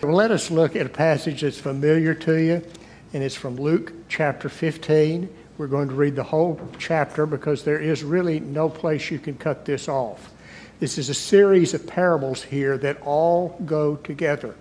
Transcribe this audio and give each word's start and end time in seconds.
Let 0.00 0.30
us 0.30 0.48
look 0.48 0.76
at 0.76 0.86
a 0.86 0.90
passage 0.90 1.40
that's 1.40 1.58
familiar 1.58 2.14
to 2.14 2.36
you, 2.36 2.62
and 3.12 3.20
it's 3.24 3.34
from 3.34 3.56
Luke 3.56 3.92
chapter 4.08 4.48
15. 4.48 5.28
We're 5.58 5.66
going 5.66 5.88
to 5.88 5.94
read 5.96 6.14
the 6.14 6.22
whole 6.22 6.60
chapter 6.78 7.26
because 7.26 7.64
there 7.64 7.80
is 7.80 8.04
really 8.04 8.38
no 8.38 8.68
place 8.68 9.10
you 9.10 9.18
can 9.18 9.36
cut 9.36 9.64
this 9.64 9.88
off. 9.88 10.30
This 10.78 10.98
is 10.98 11.08
a 11.08 11.14
series 11.14 11.74
of 11.74 11.84
parables 11.84 12.44
here 12.44 12.78
that 12.78 13.02
all 13.02 13.60
go 13.66 13.96
together. 13.96 14.54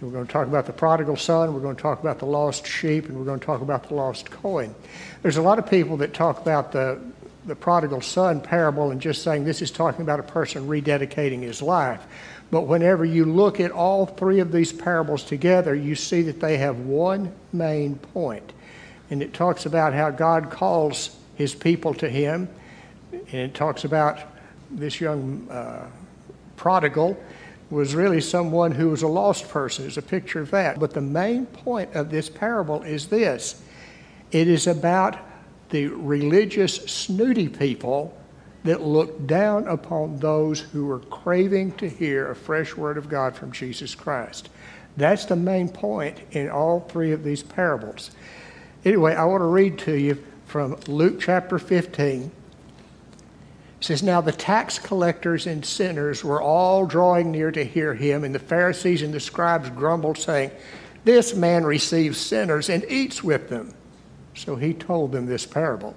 We're 0.00 0.10
going 0.10 0.28
to 0.28 0.32
talk 0.32 0.46
about 0.46 0.66
the 0.66 0.72
prodigal 0.72 1.16
son, 1.16 1.54
we're 1.54 1.60
going 1.60 1.76
to 1.76 1.82
talk 1.82 1.98
about 1.98 2.20
the 2.20 2.26
lost 2.26 2.64
sheep, 2.64 3.08
and 3.08 3.18
we're 3.18 3.24
going 3.24 3.40
to 3.40 3.46
talk 3.46 3.62
about 3.62 3.88
the 3.88 3.94
lost 3.94 4.30
coin. 4.30 4.76
There's 5.22 5.38
a 5.38 5.42
lot 5.42 5.58
of 5.58 5.68
people 5.68 5.96
that 5.96 6.14
talk 6.14 6.40
about 6.40 6.70
the, 6.70 7.00
the 7.46 7.56
prodigal 7.56 8.00
son 8.00 8.40
parable 8.40 8.92
and 8.92 9.00
just 9.00 9.24
saying 9.24 9.42
this 9.44 9.60
is 9.60 9.72
talking 9.72 10.02
about 10.02 10.20
a 10.20 10.24
person 10.24 10.68
rededicating 10.68 11.42
his 11.42 11.62
life. 11.62 12.06
But 12.52 12.66
whenever 12.66 13.02
you 13.02 13.24
look 13.24 13.60
at 13.60 13.70
all 13.70 14.04
three 14.04 14.38
of 14.38 14.52
these 14.52 14.74
parables 14.74 15.24
together, 15.24 15.74
you 15.74 15.94
see 15.94 16.20
that 16.20 16.38
they 16.38 16.58
have 16.58 16.80
one 16.80 17.32
main 17.50 17.96
point. 17.96 18.52
And 19.08 19.22
it 19.22 19.32
talks 19.32 19.64
about 19.64 19.94
how 19.94 20.10
God 20.10 20.50
calls 20.50 21.16
his 21.34 21.54
people 21.54 21.94
to 21.94 22.10
him. 22.10 22.50
And 23.10 23.40
it 23.40 23.54
talks 23.54 23.84
about 23.84 24.18
this 24.70 25.00
young 25.00 25.48
uh, 25.50 25.88
prodigal 26.56 27.16
was 27.70 27.94
really 27.94 28.20
someone 28.20 28.72
who 28.72 28.90
was 28.90 29.00
a 29.00 29.08
lost 29.08 29.48
person. 29.48 29.86
It's 29.86 29.96
a 29.96 30.02
picture 30.02 30.40
of 30.40 30.50
that. 30.50 30.78
But 30.78 30.92
the 30.92 31.00
main 31.00 31.46
point 31.46 31.94
of 31.94 32.10
this 32.10 32.28
parable 32.28 32.82
is 32.82 33.06
this 33.08 33.62
it 34.30 34.46
is 34.46 34.66
about 34.66 35.16
the 35.70 35.86
religious, 35.86 36.76
snooty 36.84 37.48
people 37.48 38.14
that 38.64 38.82
looked 38.82 39.26
down 39.26 39.66
upon 39.66 40.18
those 40.18 40.60
who 40.60 40.86
were 40.86 41.00
craving 41.00 41.72
to 41.72 41.88
hear 41.88 42.30
a 42.30 42.36
fresh 42.36 42.76
word 42.76 42.96
of 42.96 43.08
God 43.08 43.34
from 43.34 43.52
Jesus 43.52 43.94
Christ. 43.94 44.48
That's 44.96 45.24
the 45.24 45.36
main 45.36 45.68
point 45.68 46.20
in 46.32 46.50
all 46.50 46.80
three 46.80 47.12
of 47.12 47.24
these 47.24 47.42
parables. 47.42 48.10
Anyway, 48.84 49.14
I 49.14 49.24
want 49.24 49.40
to 49.40 49.46
read 49.46 49.78
to 49.80 49.94
you 49.94 50.22
from 50.46 50.76
Luke 50.86 51.18
chapter 51.20 51.58
15. 51.58 52.22
It 52.22 52.30
says, 53.80 54.02
Now 54.02 54.20
the 54.20 54.32
tax 54.32 54.78
collectors 54.78 55.46
and 55.46 55.64
sinners 55.64 56.22
were 56.22 56.42
all 56.42 56.86
drawing 56.86 57.32
near 57.32 57.50
to 57.50 57.64
hear 57.64 57.94
him, 57.94 58.22
and 58.22 58.34
the 58.34 58.38
Pharisees 58.38 59.02
and 59.02 59.14
the 59.14 59.20
scribes 59.20 59.70
grumbled, 59.70 60.18
saying, 60.18 60.50
This 61.04 61.34
man 61.34 61.64
receives 61.64 62.18
sinners 62.18 62.68
and 62.68 62.84
eats 62.88 63.24
with 63.24 63.48
them. 63.48 63.74
So 64.34 64.56
he 64.56 64.72
told 64.72 65.12
them 65.12 65.26
this 65.26 65.46
parable. 65.46 65.96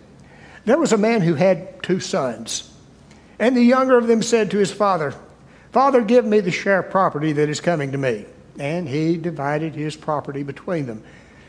there 0.65 0.77
was 0.77 0.93
a 0.93 0.97
man 0.97 1.21
who 1.21 1.35
had 1.35 1.81
two 1.83 1.99
sons. 1.99 2.71
And 3.39 3.57
the 3.57 3.63
younger 3.63 3.97
of 3.97 4.07
them 4.07 4.21
said 4.21 4.51
to 4.51 4.57
his 4.57 4.71
father, 4.71 5.15
Father, 5.71 6.01
give 6.01 6.25
me 6.25 6.41
the 6.41 6.51
share 6.51 6.79
of 6.79 6.91
property 6.91 7.31
that 7.33 7.49
is 7.49 7.61
coming 7.61 7.91
to 7.93 7.97
me. 7.97 8.25
And 8.59 8.87
he 8.87 9.17
divided 9.17 9.73
his 9.73 9.95
property 9.95 10.43
between 10.43 10.85
them. 10.85 11.03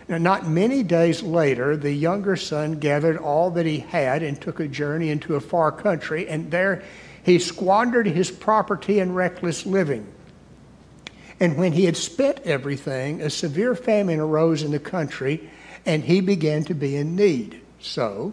Now, 0.08 0.18
not 0.18 0.48
many 0.48 0.82
days 0.82 1.22
later, 1.22 1.76
the 1.76 1.92
younger 1.92 2.36
son 2.36 2.78
gathered 2.78 3.18
all 3.18 3.50
that 3.52 3.66
he 3.66 3.78
had 3.78 4.22
and 4.22 4.40
took 4.40 4.60
a 4.60 4.68
journey 4.68 5.10
into 5.10 5.36
a 5.36 5.40
far 5.40 5.72
country, 5.72 6.28
and 6.28 6.50
there 6.50 6.82
he 7.22 7.38
squandered 7.38 8.06
his 8.06 8.30
property 8.30 8.98
in 8.98 9.14
reckless 9.14 9.64
living. 9.64 10.06
And 11.40 11.56
when 11.56 11.72
he 11.72 11.84
had 11.84 11.96
spent 11.96 12.40
everything, 12.40 13.20
a 13.20 13.30
severe 13.30 13.74
famine 13.74 14.20
arose 14.20 14.62
in 14.62 14.70
the 14.70 14.78
country, 14.78 15.50
and 15.84 16.04
he 16.04 16.20
began 16.20 16.64
to 16.64 16.74
be 16.74 16.96
in 16.96 17.16
need. 17.16 17.60
So 17.80 18.32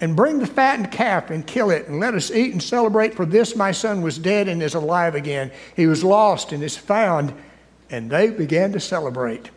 and 0.00 0.16
bring 0.16 0.38
the 0.38 0.46
fattened 0.46 0.90
calf 0.90 1.30
and 1.30 1.46
kill 1.46 1.70
it, 1.70 1.88
and 1.88 2.00
let 2.00 2.14
us 2.14 2.30
eat 2.30 2.52
and 2.52 2.62
celebrate. 2.62 3.14
For 3.14 3.24
this 3.24 3.54
my 3.56 3.72
son 3.72 4.02
was 4.02 4.18
dead 4.18 4.48
and 4.48 4.62
is 4.62 4.74
alive 4.74 5.14
again. 5.14 5.50
He 5.76 5.86
was 5.86 6.02
lost 6.02 6.52
and 6.52 6.62
is 6.62 6.76
found. 6.76 7.32
And 7.90 8.10
they 8.10 8.30
began 8.30 8.72
to 8.72 8.80
celebrate. 8.80 9.50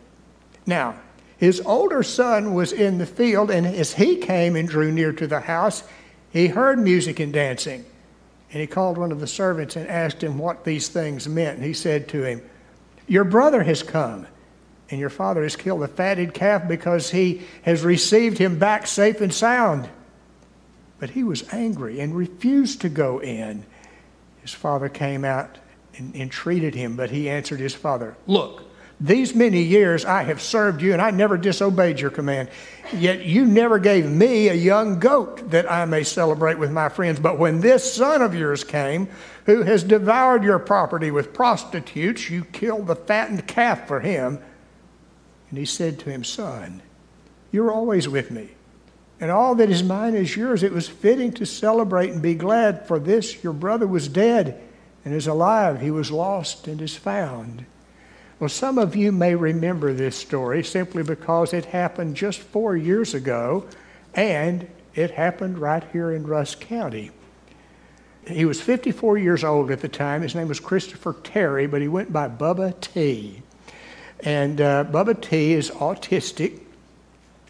Now, 0.66 0.96
his 1.38 1.62
older 1.62 2.04
son 2.04 2.54
was 2.54 2.72
in 2.72 2.98
the 2.98 3.06
field, 3.06 3.52
and 3.52 3.66
as 3.66 3.94
he 3.94 4.18
came 4.18 4.56
and 4.56 4.68
drew 4.68 4.92
near 4.92 5.14
to 5.14 5.28
the 5.28 5.40
house, 5.40 5.84
he 6.32 6.48
heard 6.48 6.80
music 6.80 7.20
and 7.20 7.32
dancing. 7.32 7.86
And 8.52 8.62
he 8.62 8.68
called 8.68 8.98
one 8.98 9.12
of 9.12 9.20
the 9.20 9.28
servants 9.28 9.76
and 9.76 9.88
asked 9.88 10.24
him 10.24 10.38
what 10.38 10.64
these 10.64 10.88
things 10.88 11.28
meant. 11.28 11.58
And 11.58 11.66
he 11.66 11.74
said 11.74 12.08
to 12.10 12.24
him, 12.24 12.42
Your 13.08 13.24
brother 13.24 13.64
has 13.64 13.84
come, 13.84 14.28
and 14.90 15.00
your 15.00 15.10
father 15.10 15.44
has 15.44 15.56
killed 15.56 15.82
the 15.82 15.88
fatted 15.88 16.34
calf 16.34 16.68
because 16.68 17.12
he 17.12 17.42
has 17.64 17.84
received 17.84 18.38
him 18.38 18.58
back 18.58 18.88
safe 18.88 19.22
and 19.22 19.34
sound. 19.34 19.90
But 21.00 21.12
he 21.12 21.24
was 21.24 21.52
angry 21.54 22.00
and 22.00 22.16
refused 22.16 22.82
to 22.82 22.90
go 22.90 23.20
in. 23.20 23.66
His 24.42 24.54
father 24.54 24.90
came 24.90 25.24
out 25.24 25.58
and 25.96 26.16
entreated 26.16 26.76
him, 26.76 26.96
but 26.96 27.12
he 27.12 27.30
answered 27.30 27.60
his 27.60 27.76
father, 27.76 28.16
Look, 28.26 28.64
these 29.00 29.36
many 29.36 29.62
years 29.62 30.06
I 30.06 30.24
have 30.24 30.42
served 30.42 30.82
you, 30.82 30.94
and 30.94 31.02
I 31.02 31.12
never 31.12 31.38
disobeyed 31.38 32.00
your 32.00 32.10
command. 32.10 32.50
Yet 32.96 33.26
you 33.26 33.46
never 33.46 33.78
gave 33.78 34.10
me 34.10 34.48
a 34.50 34.56
young 34.56 35.00
goat 35.00 35.52
that 35.52 35.72
I 35.72 35.86
may 35.86 36.04
celebrate 36.04 36.58
with 36.58 36.72
my 36.72 36.90
friends. 36.90 37.20
But 37.20 37.38
when 37.38 37.62
this 37.62 37.94
son 37.94 38.24
of 38.24 38.34
yours 38.34 38.64
came, 38.64 39.08
who 39.46 39.62
has 39.64 39.84
devoured 39.84 40.44
your 40.44 40.58
property 40.58 41.12
with 41.12 41.34
prostitutes, 41.34 42.30
you 42.32 42.44
killed 42.46 42.88
the 42.88 42.96
fattened 42.96 43.48
calf 43.48 43.88
for 43.88 44.00
him. 44.00 44.40
And 45.50 45.60
he 45.60 45.66
said 45.66 46.00
to 46.00 46.10
him, 46.10 46.24
Son, 46.24 46.82
you're 47.52 47.72
always 47.72 48.10
with 48.10 48.32
me 48.32 48.57
and 49.20 49.32
all 49.32 49.56
that 49.56 49.70
is 49.70 49.84
mine 49.84 50.14
is 50.14 50.36
yours. 50.36 50.64
It 50.64 50.74
was 50.74 50.88
fitting 50.88 51.32
to 51.34 51.46
celebrate 51.46 52.12
and 52.12 52.22
be 52.22 52.36
glad, 52.36 52.88
for 52.88 53.00
this 53.00 53.44
your 53.44 53.54
brother 53.54 53.88
was 53.88 54.08
dead 54.08 54.62
and 55.04 55.14
is 55.14 55.28
alive. 55.28 55.82
He 55.82 55.92
was 55.92 56.12
lost 56.12 56.68
and 56.68 56.82
is 56.82 56.96
found. 56.96 57.66
Well, 58.40 58.50
some 58.50 58.78
of 58.78 58.96
you 58.96 59.12
may 59.12 59.34
remember 59.34 59.94
this 59.94 60.16
story 60.16 60.64
simply 60.64 61.02
because 61.02 61.54
it 61.54 61.66
happened 61.66 62.16
just 62.16 62.40
four 62.40 62.78
years 62.78 63.16
ago, 63.16 63.66
and 64.14 64.68
it 64.94 65.12
happened 65.12 65.58
right 65.58 65.84
here 65.92 66.12
in 66.12 66.28
Rusk 66.28 66.60
County. 66.60 67.12
He 68.28 68.46
was 68.46 68.62
54 68.62 69.18
years 69.18 69.44
old 69.44 69.72
at 69.72 69.80
the 69.80 69.88
time. 69.88 70.22
His 70.22 70.36
name 70.36 70.50
was 70.50 70.60
Christopher 70.60 71.16
Terry, 71.24 71.66
but 71.66 71.82
he 71.82 71.88
went 71.88 72.12
by 72.12 72.28
Bubba 72.28 72.80
T. 72.82 73.42
And 74.20 74.60
uh, 74.60 74.84
Bubba 74.86 75.20
T 75.20 75.54
is 75.54 75.72
autistic. 75.72 76.62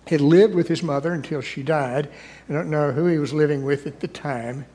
He 0.07 0.17
lived 0.17 0.55
with 0.55 0.67
his 0.67 0.83
mother 0.83 1.13
until 1.13 1.41
she 1.41 1.63
died. 1.63 2.09
I 2.49 2.53
don't 2.53 2.69
know 2.69 2.91
who 2.91 3.07
he 3.07 3.17
was 3.17 3.33
living 3.33 3.63
with 3.63 3.87
at 3.87 3.99
the 3.99 4.07
time. 4.07 4.65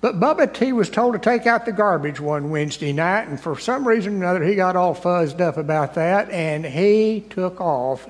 But 0.00 0.18
Bubba 0.18 0.52
T 0.52 0.72
was 0.72 0.90
told 0.90 1.12
to 1.12 1.18
take 1.20 1.46
out 1.46 1.64
the 1.64 1.72
garbage 1.72 2.18
one 2.18 2.50
Wednesday 2.50 2.92
night, 2.92 3.28
and 3.28 3.40
for 3.40 3.56
some 3.56 3.86
reason 3.86 4.14
or 4.14 4.16
another, 4.16 4.44
he 4.44 4.56
got 4.56 4.74
all 4.74 4.94
fuzzed 4.94 5.40
up 5.40 5.56
about 5.56 5.94
that, 5.94 6.28
and 6.30 6.64
he 6.66 7.24
took 7.30 7.60
off 7.60 8.08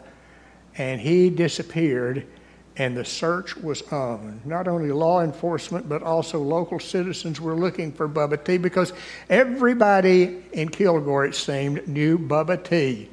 and 0.79 0.99
he 0.99 1.29
disappeared, 1.29 2.27
and 2.79 2.97
the 2.97 3.05
search 3.05 3.55
was 3.59 3.83
on. 3.93 4.41
Not 4.47 4.69
only 4.69 4.91
law 4.91 5.21
enforcement, 5.21 5.87
but 5.87 6.03
also 6.03 6.41
local 6.41 6.81
citizens 6.81 7.43
were 7.43 7.55
looking 7.55 7.93
for 7.93 8.09
Bubba 8.09 8.43
T 8.43 8.57
because 8.57 8.95
everybody 9.29 10.43
in 10.55 10.71
Kilgore, 10.71 11.27
it 11.27 11.35
seemed, 11.35 11.87
knew 11.87 12.19
Bubba 12.19 12.65
T 12.65 13.11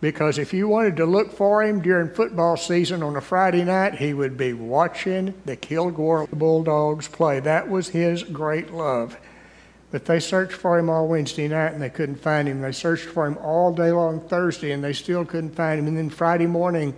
because 0.00 0.38
if 0.38 0.54
you 0.54 0.66
wanted 0.66 0.96
to 0.96 1.04
look 1.04 1.32
for 1.32 1.62
him 1.62 1.82
during 1.82 2.08
football 2.08 2.56
season 2.56 3.02
on 3.02 3.16
a 3.16 3.20
Friday 3.20 3.64
night, 3.64 3.96
he 3.96 4.14
would 4.14 4.36
be 4.36 4.54
watching 4.54 5.34
the 5.44 5.56
Kilgore 5.56 6.26
Bulldogs 6.28 7.06
play. 7.06 7.40
That 7.40 7.68
was 7.68 7.90
his 7.90 8.22
great 8.22 8.72
love. 8.72 9.18
But 9.90 10.06
they 10.06 10.20
searched 10.20 10.54
for 10.54 10.78
him 10.78 10.88
all 10.88 11.08
Wednesday 11.08 11.48
night 11.48 11.72
and 11.72 11.82
they 11.82 11.90
couldn't 11.90 12.22
find 12.22 12.48
him. 12.48 12.62
They 12.62 12.72
searched 12.72 13.06
for 13.06 13.26
him 13.26 13.36
all 13.38 13.74
day 13.74 13.90
long 13.90 14.20
Thursday 14.20 14.72
and 14.72 14.82
they 14.82 14.92
still 14.92 15.24
couldn't 15.24 15.54
find 15.54 15.78
him. 15.78 15.86
And 15.86 15.96
then 15.96 16.08
Friday 16.08 16.46
morning, 16.46 16.94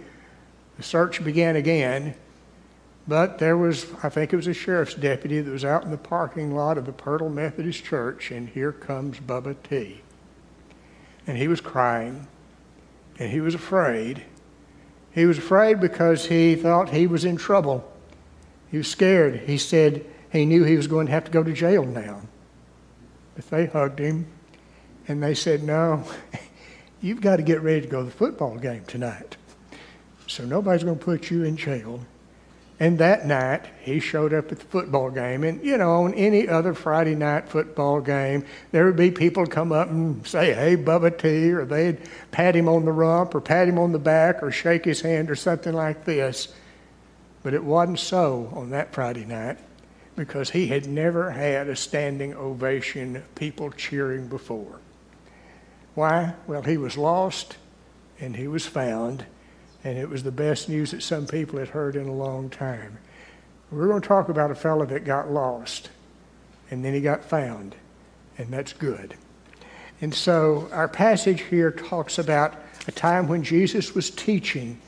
the 0.77 0.83
search 0.83 1.25
began 1.25 1.57
again. 1.57 2.15
But 3.09 3.39
there 3.39 3.57
was, 3.57 3.87
I 4.05 4.11
think 4.11 4.33
it 4.33 4.37
was 4.37 4.47
a 4.47 4.55
sheriff's 4.55 4.95
deputy 4.95 5.41
that 5.41 5.51
was 5.51 5.65
out 5.65 5.83
in 5.83 5.91
the 5.91 5.97
parking 5.97 6.55
lot 6.55 6.79
of 6.79 6.87
the 6.87 6.93
Pirtle 6.93 7.33
Methodist 7.33 7.83
Church, 7.83 8.31
and 8.31 8.49
here 8.49 8.71
comes 8.71 9.19
Bubba 9.19 9.57
T. 9.69 10.03
And 11.27 11.37
he 11.37 11.49
was 11.49 11.61
crying 11.61 12.29
and 13.23 13.31
he 13.31 13.41
was 13.41 13.55
afraid. 13.55 14.25
He 15.13 15.27
was 15.27 15.39
afraid 15.39 15.81
because 15.81 16.27
he 16.27 16.57
thought 16.57 16.91
he 16.91 17.07
was 17.07 17.25
in 17.25 17.37
trouble. 17.37 17.89
He 18.69 18.79
was 18.79 18.89
scared. 18.89 19.43
He 19.47 19.59
said 19.59 20.05
he 20.33 20.45
knew 20.45 20.65
he 20.65 20.77
was 20.77 20.89
going 20.89 21.07
to 21.07 21.13
have 21.13 21.25
to 21.27 21.31
go 21.31 21.45
to 21.45 21.53
jail 21.53 21.85
now. 21.85 22.23
But 23.37 23.49
they 23.49 23.67
hugged 23.67 24.01
him 24.01 24.27
and 25.07 25.23
they 25.23 25.35
said, 25.35 25.63
No, 25.63 26.05
you've 27.01 27.21
got 27.21 27.37
to 27.37 27.43
get 27.43 27.63
ready 27.63 27.83
to 27.83 27.87
go 27.87 28.01
to 28.01 28.07
the 28.07 28.11
football 28.11 28.57
game 28.57 28.85
tonight. 28.87 29.37
So 30.27 30.45
nobody's 30.45 30.83
going 30.83 30.99
to 30.99 31.05
put 31.05 31.31
you 31.31 31.45
in 31.45 31.57
jail. 31.57 32.05
And 32.83 32.99
that 32.99 33.27
night, 33.27 33.67
he 33.79 34.01
showed 34.01 34.35
up 34.35 34.51
at 34.51 34.59
the 34.59 34.65
football 34.65 35.09
game. 35.09 35.45
And, 35.45 35.65
you 35.65 35.79
know, 35.79 36.03
on 36.03 36.15
any 36.15 36.49
other 36.49 36.75
Friday 36.75 37.15
night 37.15 37.49
football 37.49 38.01
game, 38.01 38.45
there 38.73 38.87
would 38.87 38.97
be 38.97 39.13
people 39.13 39.47
come 39.47 39.71
up 39.71 39.89
and 39.89 40.27
say, 40.27 40.53
hey, 40.53 40.77
Bubba 40.77 41.17
T, 41.17 41.53
or 41.53 41.65
they'd 41.65 41.99
pat 42.33 42.57
him 42.57 42.69
on 42.69 42.85
the 42.85 42.91
rump, 42.91 43.37
or 43.37 43.41
pat 43.41 43.69
him 43.69 43.79
on 43.79 43.93
the 43.93 44.01
back, 44.01 44.43
or 44.43 44.51
shake 44.51 44.85
his 44.85 45.01
hand, 45.01 45.31
or 45.31 45.37
something 45.37 45.73
like 45.73 46.05
this. 46.05 46.53
But 47.45 47.55
it 47.55 47.63
wasn't 47.63 48.01
so 48.01 48.51
on 48.53 48.71
that 48.71 48.93
Friday 48.93 49.27
night 49.27 49.59
because 50.17 50.51
he 50.51 50.67
had 50.67 50.89
never 50.89 51.31
had 51.31 51.69
a 51.69 51.77
standing 51.77 52.35
ovation, 52.35 53.23
people 53.37 53.71
cheering 53.71 54.27
before. 54.27 54.81
Why? 55.95 56.35
Well, 56.49 56.63
he 56.63 56.79
was 56.79 56.99
lost 56.99 57.59
and 58.19 58.35
he 58.35 58.49
was 58.49 58.67
found 58.67 59.27
and 59.85 59.99
it 59.99 60.09
was 60.09 60.23
the 60.23 60.33
best 60.33 60.69
news 60.69 60.93
that 60.93 61.03
some 61.03 61.27
people 61.27 61.59
had 61.59 61.69
heard 61.69 61.97
in 61.97 62.07
a 62.07 62.13
long 62.13 62.49
time. 62.49 62.99
We're 63.71 63.89
going 63.89 64.03
to 64.03 64.09
talk 64.09 64.29
about 64.29 64.51
a 64.51 64.55
fellow 64.55 64.85
that 64.87 65.05
got 65.05 65.31
lost, 65.31 65.91
and 66.71 66.85
then 66.85 66.95
he 66.95 67.01
got 67.01 67.25
found, 67.25 67.75
and 68.39 68.49
that's 68.49 68.73
good. 68.73 69.15
And 70.01 70.15
so 70.15 70.69
our 70.73 70.89
passage 70.89 71.43
here 71.43 71.71
talks 71.71 72.19
about 72.19 72.55
a 72.87 72.93
time 72.93 73.29
when 73.29 73.43
Jesus 73.43 73.95
was 73.95 74.11
teaching, 74.11 74.79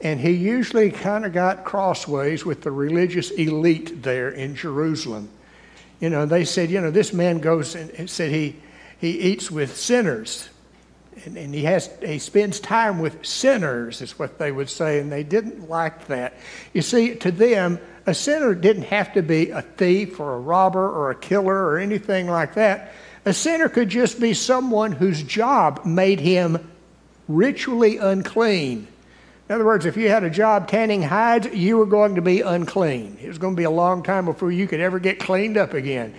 and 0.00 0.20
he 0.20 0.32
usually 0.32 0.90
kind 0.90 1.24
of 1.24 1.32
got 1.32 1.64
crossways 1.64 2.44
with 2.44 2.62
the 2.62 2.70
religious 2.70 3.30
elite 3.30 4.02
there 4.02 4.28
in 4.28 4.54
Jerusalem. 4.54 5.28
You 6.00 6.10
know, 6.10 6.26
they 6.26 6.44
said, 6.44 6.70
you 6.70 6.80
know, 6.80 6.90
this 6.90 7.12
man 7.12 7.38
goes 7.38 7.74
and 7.74 8.10
said 8.10 8.30
he, 8.30 8.56
he 8.98 9.20
eats 9.20 9.50
with 9.50 9.76
sinners 9.76 10.48
and, 11.24 11.36
and, 11.36 11.54
he 11.54 11.64
has 11.64 11.88
he 12.02 12.18
spends 12.18 12.60
time 12.60 12.98
with 12.98 13.24
sinners 13.24 14.00
is 14.02 14.18
what 14.18 14.38
they 14.38 14.50
would 14.52 14.68
say 14.68 14.98
and 15.00 15.10
they 15.10 15.22
didn't 15.22 15.68
like 15.68 16.06
that. 16.08 16.34
You 16.72 16.82
see 16.82 17.14
to 17.16 17.30
them 17.30 17.78
a 18.06 18.14
sinner 18.14 18.54
didn't 18.54 18.84
have 18.84 19.12
to 19.14 19.22
be 19.22 19.50
a 19.50 19.62
thief 19.62 20.20
or 20.20 20.34
a 20.34 20.38
robber 20.38 20.88
or 20.88 21.10
a 21.10 21.14
killer 21.14 21.66
or 21.66 21.78
anything 21.78 22.28
like 22.28 22.54
that. 22.54 22.92
A 23.24 23.32
sinner 23.32 23.68
could 23.68 23.88
just 23.88 24.20
be 24.20 24.34
someone 24.34 24.92
whose 24.92 25.22
job 25.22 25.84
made 25.84 26.20
him 26.20 26.70
ritually 27.28 27.96
unclean. 27.96 28.86
In 29.48 29.54
other 29.54 29.64
words 29.64 29.86
if 29.86 29.96
you 29.96 30.08
had 30.08 30.24
a 30.24 30.30
job 30.30 30.68
tanning 30.68 31.02
hides 31.02 31.46
you 31.54 31.76
were 31.76 31.86
going 31.86 32.16
to 32.16 32.22
be 32.22 32.40
unclean. 32.40 33.18
It 33.22 33.28
was 33.28 33.38
going 33.38 33.54
to 33.54 33.60
be 33.60 33.64
a 33.64 33.70
long 33.70 34.02
time 34.02 34.24
before 34.24 34.52
you 34.52 34.66
could 34.66 34.80
ever 34.80 34.98
get 34.98 35.18
cleaned 35.18 35.56
up 35.56 35.74
again 35.74 36.14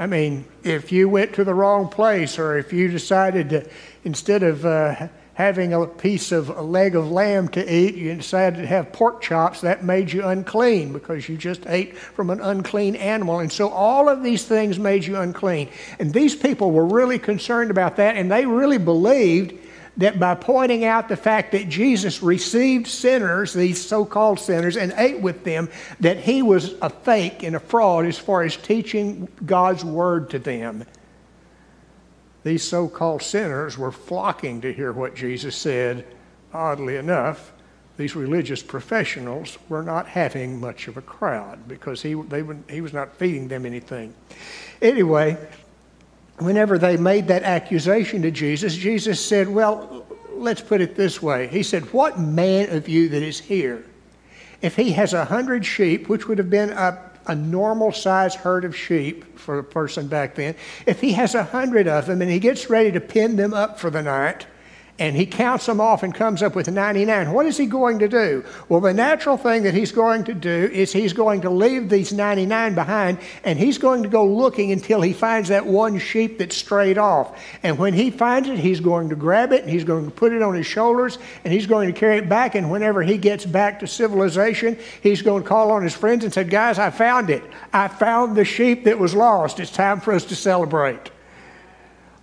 I 0.00 0.06
mean, 0.06 0.46
if 0.64 0.92
you 0.92 1.10
went 1.10 1.34
to 1.34 1.44
the 1.44 1.52
wrong 1.52 1.86
place 1.86 2.38
or 2.38 2.56
if 2.56 2.72
you 2.72 2.88
decided 2.88 3.50
to, 3.50 3.68
instead 4.02 4.42
of 4.42 4.64
uh, 4.64 5.08
having 5.34 5.74
a 5.74 5.86
piece 5.86 6.32
of 6.32 6.48
a 6.48 6.62
leg 6.62 6.96
of 6.96 7.12
lamb 7.12 7.48
to 7.48 7.70
eat, 7.70 7.96
you 7.96 8.14
decided 8.14 8.60
to 8.60 8.66
have 8.66 8.94
pork 8.94 9.20
chops, 9.20 9.60
that 9.60 9.84
made 9.84 10.10
you 10.10 10.24
unclean 10.24 10.94
because 10.94 11.28
you 11.28 11.36
just 11.36 11.66
ate 11.66 11.98
from 11.98 12.30
an 12.30 12.40
unclean 12.40 12.96
animal. 12.96 13.40
And 13.40 13.52
so 13.52 13.68
all 13.68 14.08
of 14.08 14.22
these 14.22 14.46
things 14.46 14.78
made 14.78 15.04
you 15.04 15.16
unclean. 15.16 15.68
And 15.98 16.14
these 16.14 16.34
people 16.34 16.70
were 16.70 16.86
really 16.86 17.18
concerned 17.18 17.70
about 17.70 17.96
that, 17.96 18.16
and 18.16 18.32
they 18.32 18.46
really 18.46 18.78
believed 18.78 19.52
that 19.96 20.18
by 20.18 20.34
pointing 20.34 20.84
out 20.84 21.08
the 21.08 21.16
fact 21.16 21.52
that 21.52 21.68
Jesus 21.68 22.22
received 22.22 22.86
sinners, 22.86 23.52
these 23.52 23.84
so 23.84 24.04
called 24.04 24.40
sinners, 24.40 24.76
and 24.76 24.94
ate 24.96 25.20
with 25.20 25.44
them, 25.44 25.68
that 26.00 26.18
he 26.18 26.42
was 26.42 26.74
a 26.80 26.90
fake 26.90 27.42
and 27.42 27.56
a 27.56 27.60
fraud 27.60 28.06
as 28.06 28.18
far 28.18 28.42
as 28.42 28.56
teaching 28.56 29.28
God's 29.44 29.84
word 29.84 30.30
to 30.30 30.38
them. 30.38 30.84
These 32.42 32.62
so 32.62 32.88
called 32.88 33.22
sinners 33.22 33.76
were 33.76 33.92
flocking 33.92 34.62
to 34.62 34.72
hear 34.72 34.92
what 34.92 35.14
Jesus 35.14 35.56
said. 35.56 36.06
Oddly 36.52 36.96
enough, 36.96 37.52
these 37.96 38.16
religious 38.16 38.62
professionals 38.62 39.58
were 39.68 39.82
not 39.82 40.06
having 40.06 40.58
much 40.58 40.88
of 40.88 40.96
a 40.96 41.02
crowd 41.02 41.68
because 41.68 42.00
he, 42.00 42.14
they, 42.14 42.42
he 42.68 42.80
was 42.80 42.94
not 42.94 43.14
feeding 43.16 43.48
them 43.48 43.66
anything. 43.66 44.14
Anyway, 44.80 45.36
whenever 46.40 46.78
they 46.78 46.96
made 46.96 47.28
that 47.28 47.42
accusation 47.42 48.22
to 48.22 48.30
Jesus, 48.30 48.74
Jesus 48.74 49.24
said, 49.24 49.48
Well, 49.48 50.06
let's 50.32 50.60
put 50.60 50.80
it 50.80 50.96
this 50.96 51.22
way. 51.22 51.46
He 51.48 51.62
said, 51.62 51.92
What 51.92 52.18
man 52.18 52.74
of 52.74 52.88
you 52.88 53.08
that 53.10 53.22
is 53.22 53.38
here, 53.38 53.84
if 54.62 54.76
he 54.76 54.92
has 54.92 55.12
a 55.12 55.24
hundred 55.24 55.64
sheep, 55.64 56.08
which 56.08 56.28
would 56.28 56.38
have 56.38 56.50
been 56.50 56.70
a, 56.70 57.10
a 57.26 57.34
normal 57.34 57.92
size 57.92 58.34
herd 58.34 58.64
of 58.64 58.76
sheep 58.76 59.38
for 59.38 59.58
a 59.58 59.64
person 59.64 60.08
back 60.08 60.34
then, 60.34 60.54
if 60.86 61.00
he 61.00 61.12
has 61.12 61.34
a 61.34 61.44
hundred 61.44 61.88
of 61.88 62.06
them 62.06 62.22
and 62.22 62.30
he 62.30 62.38
gets 62.38 62.68
ready 62.68 62.92
to 62.92 63.00
pin 63.00 63.36
them 63.36 63.54
up 63.54 63.78
for 63.78 63.90
the 63.90 64.02
night, 64.02 64.46
and 65.00 65.16
he 65.16 65.24
counts 65.24 65.64
them 65.64 65.80
off 65.80 66.02
and 66.02 66.14
comes 66.14 66.42
up 66.42 66.54
with 66.54 66.70
99. 66.70 67.32
What 67.32 67.46
is 67.46 67.56
he 67.56 67.64
going 67.64 67.98
to 68.00 68.08
do? 68.08 68.44
Well, 68.68 68.80
the 68.80 68.92
natural 68.92 69.38
thing 69.38 69.62
that 69.62 69.72
he's 69.72 69.92
going 69.92 70.24
to 70.24 70.34
do 70.34 70.70
is 70.72 70.92
he's 70.92 71.14
going 71.14 71.40
to 71.40 71.50
leave 71.50 71.88
these 71.88 72.12
99 72.12 72.74
behind 72.74 73.18
and 73.42 73.58
he's 73.58 73.78
going 73.78 74.02
to 74.02 74.10
go 74.10 74.26
looking 74.26 74.72
until 74.72 75.00
he 75.00 75.14
finds 75.14 75.48
that 75.48 75.64
one 75.64 75.98
sheep 75.98 76.36
that 76.38 76.52
strayed 76.52 76.98
off. 76.98 77.42
And 77.62 77.78
when 77.78 77.94
he 77.94 78.10
finds 78.10 78.50
it, 78.50 78.58
he's 78.58 78.78
going 78.78 79.08
to 79.08 79.16
grab 79.16 79.52
it 79.52 79.62
and 79.62 79.70
he's 79.70 79.84
going 79.84 80.04
to 80.04 80.10
put 80.10 80.34
it 80.34 80.42
on 80.42 80.54
his 80.54 80.66
shoulders 80.66 81.18
and 81.44 81.52
he's 81.52 81.66
going 81.66 81.90
to 81.90 81.98
carry 81.98 82.18
it 82.18 82.28
back. 82.28 82.54
And 82.54 82.70
whenever 82.70 83.02
he 83.02 83.16
gets 83.16 83.46
back 83.46 83.80
to 83.80 83.86
civilization, 83.86 84.78
he's 85.02 85.22
going 85.22 85.42
to 85.42 85.48
call 85.48 85.70
on 85.70 85.82
his 85.82 85.94
friends 85.94 86.24
and 86.24 86.32
say, 86.32 86.44
Guys, 86.44 86.78
I 86.78 86.90
found 86.90 87.30
it. 87.30 87.42
I 87.72 87.88
found 87.88 88.36
the 88.36 88.44
sheep 88.44 88.84
that 88.84 88.98
was 88.98 89.14
lost. 89.14 89.60
It's 89.60 89.70
time 89.70 90.00
for 90.00 90.12
us 90.12 90.26
to 90.26 90.36
celebrate. 90.36 91.10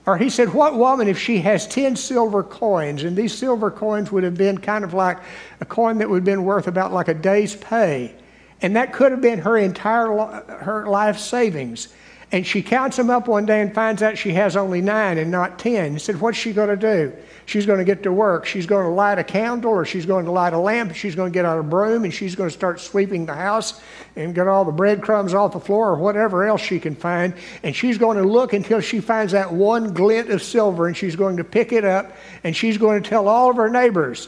Or 0.07 0.17
he 0.17 0.29
said, 0.29 0.53
What 0.53 0.75
woman, 0.75 1.09
if 1.09 1.19
she 1.19 1.39
has 1.39 1.67
10 1.67 1.97
silver 1.97 2.41
coins, 2.41 3.03
and 3.03 3.15
these 3.15 3.37
silver 3.37 3.69
coins 3.69 4.09
would 4.09 4.23
have 4.23 4.35
been 4.35 4.57
kind 4.57 4.85
of 4.85 4.93
like 4.93 5.19
a 5.59 5.65
coin 5.65 5.97
that 5.97 6.09
would 6.09 6.19
have 6.19 6.25
been 6.25 6.45
worth 6.45 6.65
about 6.65 6.93
like 6.93 7.09
a 7.09 7.13
day's 7.13 7.57
pay, 7.57 8.15
and 8.61 8.77
that 8.77 8.93
could 8.93 9.11
have 9.11 9.19
been 9.21 9.39
her 9.39 9.57
entire 9.57 10.07
her 10.07 10.87
life 10.87 11.19
savings. 11.19 11.89
And 12.29 12.45
she 12.45 12.61
counts 12.61 12.97
them 12.97 13.09
up 13.09 13.29
one 13.29 13.45
day 13.45 13.61
and 13.61 13.73
finds 13.73 14.03
out 14.03 14.17
she 14.17 14.31
has 14.33 14.57
only 14.57 14.81
nine 14.81 15.17
and 15.17 15.31
not 15.31 15.57
ten. 15.57 15.93
He 15.93 15.99
said, 15.99 16.19
What's 16.19 16.37
she 16.37 16.51
going 16.51 16.67
to 16.67 16.75
do? 16.75 17.13
She's 17.45 17.65
going 17.65 17.79
to 17.79 17.85
get 17.85 18.03
to 18.03 18.11
work. 18.11 18.45
She's 18.45 18.65
going 18.65 18.83
to 18.83 18.91
light 18.91 19.17
a 19.17 19.23
candle 19.23 19.71
or 19.71 19.85
she's 19.85 20.05
going 20.05 20.25
to 20.25 20.31
light 20.31 20.51
a 20.51 20.59
lamp. 20.59 20.93
She's 20.93 21.15
going 21.15 21.31
to 21.31 21.33
get 21.33 21.45
out 21.45 21.57
a 21.57 21.63
broom 21.63 22.03
and 22.03 22.13
she's 22.13 22.35
going 22.35 22.49
to 22.49 22.53
start 22.53 22.81
sweeping 22.81 23.25
the 23.25 23.33
house 23.33 23.79
and 24.17 24.35
get 24.35 24.49
all 24.49 24.65
the 24.65 24.73
breadcrumbs 24.73 25.33
off 25.33 25.53
the 25.53 25.59
floor 25.61 25.91
or 25.91 25.95
whatever 25.95 26.45
else 26.45 26.59
she 26.59 26.81
can 26.81 26.95
find. 26.95 27.33
And 27.63 27.73
she's 27.73 27.97
going 27.97 28.17
to 28.17 28.23
look 28.23 28.51
until 28.51 28.81
she 28.81 28.99
finds 28.99 29.31
that 29.31 29.53
one 29.53 29.93
glint 29.93 30.29
of 30.29 30.43
silver 30.43 30.87
and 30.87 30.97
she's 30.97 31.15
going 31.15 31.37
to 31.37 31.45
pick 31.45 31.71
it 31.71 31.85
up 31.85 32.11
and 32.43 32.53
she's 32.53 32.77
going 32.77 33.01
to 33.01 33.09
tell 33.09 33.29
all 33.29 33.49
of 33.49 33.55
her 33.55 33.69
neighbors. 33.69 34.27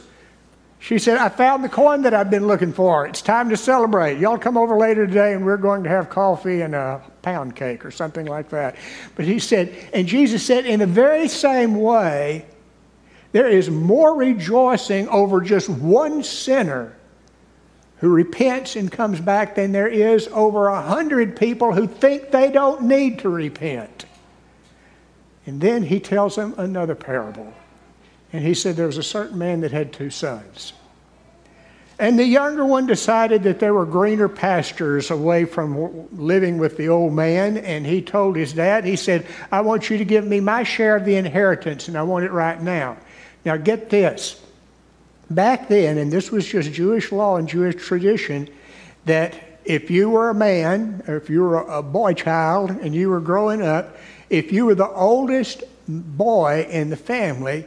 She 0.78 0.98
said, 0.98 1.18
I 1.18 1.28
found 1.28 1.62
the 1.62 1.68
coin 1.68 2.00
that 2.02 2.14
I've 2.14 2.30
been 2.30 2.46
looking 2.46 2.72
for. 2.72 3.06
It's 3.06 3.20
time 3.20 3.50
to 3.50 3.56
celebrate. 3.58 4.18
Y'all 4.18 4.38
come 4.38 4.56
over 4.56 4.78
later 4.78 5.06
today 5.06 5.34
and 5.34 5.44
we're 5.44 5.58
going 5.58 5.82
to 5.82 5.90
have 5.90 6.08
coffee 6.08 6.62
and 6.62 6.74
a 6.74 7.02
pound 7.22 7.56
cake 7.56 7.84
or 7.84 7.90
something 7.90 8.26
like 8.26 8.50
that. 8.50 8.76
But 9.14 9.24
he 9.24 9.38
said, 9.38 9.74
and 9.92 10.06
Jesus 10.06 10.44
said, 10.44 10.66
in 10.66 10.80
the 10.80 10.86
very 10.86 11.28
same 11.28 11.76
way, 11.76 12.46
there 13.32 13.48
is 13.48 13.70
more 13.70 14.16
rejoicing 14.16 15.08
over 15.08 15.40
just 15.40 15.68
one 15.68 16.22
sinner 16.22 16.96
who 17.98 18.08
repents 18.08 18.76
and 18.76 18.90
comes 18.90 19.20
back 19.20 19.54
than 19.54 19.72
there 19.72 19.86
is 19.88 20.26
over 20.28 20.68
a 20.68 20.80
hundred 20.80 21.36
people 21.36 21.72
who 21.72 21.86
think 21.86 22.30
they 22.30 22.50
don't 22.50 22.82
need 22.82 23.18
to 23.20 23.28
repent. 23.28 24.06
And 25.46 25.60
then 25.60 25.82
he 25.82 26.00
tells 26.00 26.36
them 26.36 26.54
another 26.56 26.94
parable. 26.94 27.52
And 28.32 28.44
he 28.44 28.54
said 28.54 28.76
there 28.76 28.86
was 28.86 28.98
a 28.98 29.02
certain 29.02 29.38
man 29.38 29.60
that 29.60 29.72
had 29.72 29.92
two 29.92 30.10
sons. 30.10 30.72
And 32.00 32.18
the 32.18 32.24
younger 32.24 32.64
one 32.64 32.86
decided 32.86 33.42
that 33.42 33.60
there 33.60 33.74
were 33.74 33.84
greener 33.84 34.30
pastures 34.30 35.10
away 35.10 35.44
from 35.44 36.08
living 36.16 36.56
with 36.56 36.78
the 36.78 36.88
old 36.88 37.12
man. 37.12 37.58
And 37.58 37.86
he 37.86 38.00
told 38.00 38.36
his 38.36 38.54
dad, 38.54 38.86
he 38.86 38.96
said, 38.96 39.26
I 39.52 39.60
want 39.60 39.90
you 39.90 39.98
to 39.98 40.04
give 40.06 40.26
me 40.26 40.40
my 40.40 40.62
share 40.62 40.96
of 40.96 41.04
the 41.04 41.16
inheritance, 41.16 41.88
and 41.88 41.98
I 41.98 42.02
want 42.02 42.24
it 42.24 42.32
right 42.32 42.60
now. 42.60 42.96
Now, 43.44 43.58
get 43.58 43.90
this. 43.90 44.42
Back 45.28 45.68
then, 45.68 45.98
and 45.98 46.10
this 46.10 46.30
was 46.30 46.46
just 46.46 46.72
Jewish 46.72 47.12
law 47.12 47.36
and 47.36 47.46
Jewish 47.46 47.76
tradition, 47.76 48.48
that 49.04 49.34
if 49.66 49.90
you 49.90 50.08
were 50.08 50.30
a 50.30 50.34
man, 50.34 51.02
or 51.06 51.16
if 51.16 51.28
you 51.28 51.42
were 51.42 51.58
a 51.58 51.82
boy 51.82 52.14
child 52.14 52.70
and 52.70 52.94
you 52.94 53.10
were 53.10 53.20
growing 53.20 53.60
up, 53.60 53.98
if 54.30 54.52
you 54.52 54.64
were 54.64 54.74
the 54.74 54.88
oldest 54.88 55.64
boy 55.86 56.66
in 56.70 56.88
the 56.88 56.96
family, 56.96 57.66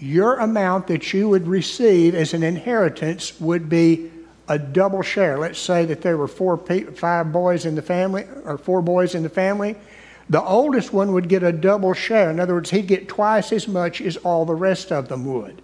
your 0.00 0.36
amount 0.36 0.86
that 0.88 1.12
you 1.12 1.28
would 1.28 1.46
receive 1.46 2.14
as 2.14 2.34
an 2.34 2.42
inheritance 2.42 3.38
would 3.40 3.68
be 3.68 4.10
a 4.48 4.58
double 4.58 5.02
share. 5.02 5.38
Let's 5.38 5.58
say 5.58 5.84
that 5.84 6.02
there 6.02 6.16
were 6.16 6.26
four, 6.26 6.56
five 6.56 7.32
boys 7.32 7.66
in 7.66 7.74
the 7.74 7.82
family, 7.82 8.26
or 8.44 8.58
four 8.58 8.82
boys 8.82 9.14
in 9.14 9.22
the 9.22 9.28
family. 9.28 9.76
The 10.28 10.42
oldest 10.42 10.92
one 10.92 11.12
would 11.12 11.28
get 11.28 11.42
a 11.42 11.52
double 11.52 11.92
share. 11.92 12.30
In 12.30 12.40
other 12.40 12.54
words, 12.54 12.70
he'd 12.70 12.86
get 12.86 13.08
twice 13.08 13.52
as 13.52 13.68
much 13.68 14.00
as 14.00 14.16
all 14.18 14.44
the 14.44 14.54
rest 14.54 14.90
of 14.90 15.08
them 15.08 15.24
would. 15.26 15.60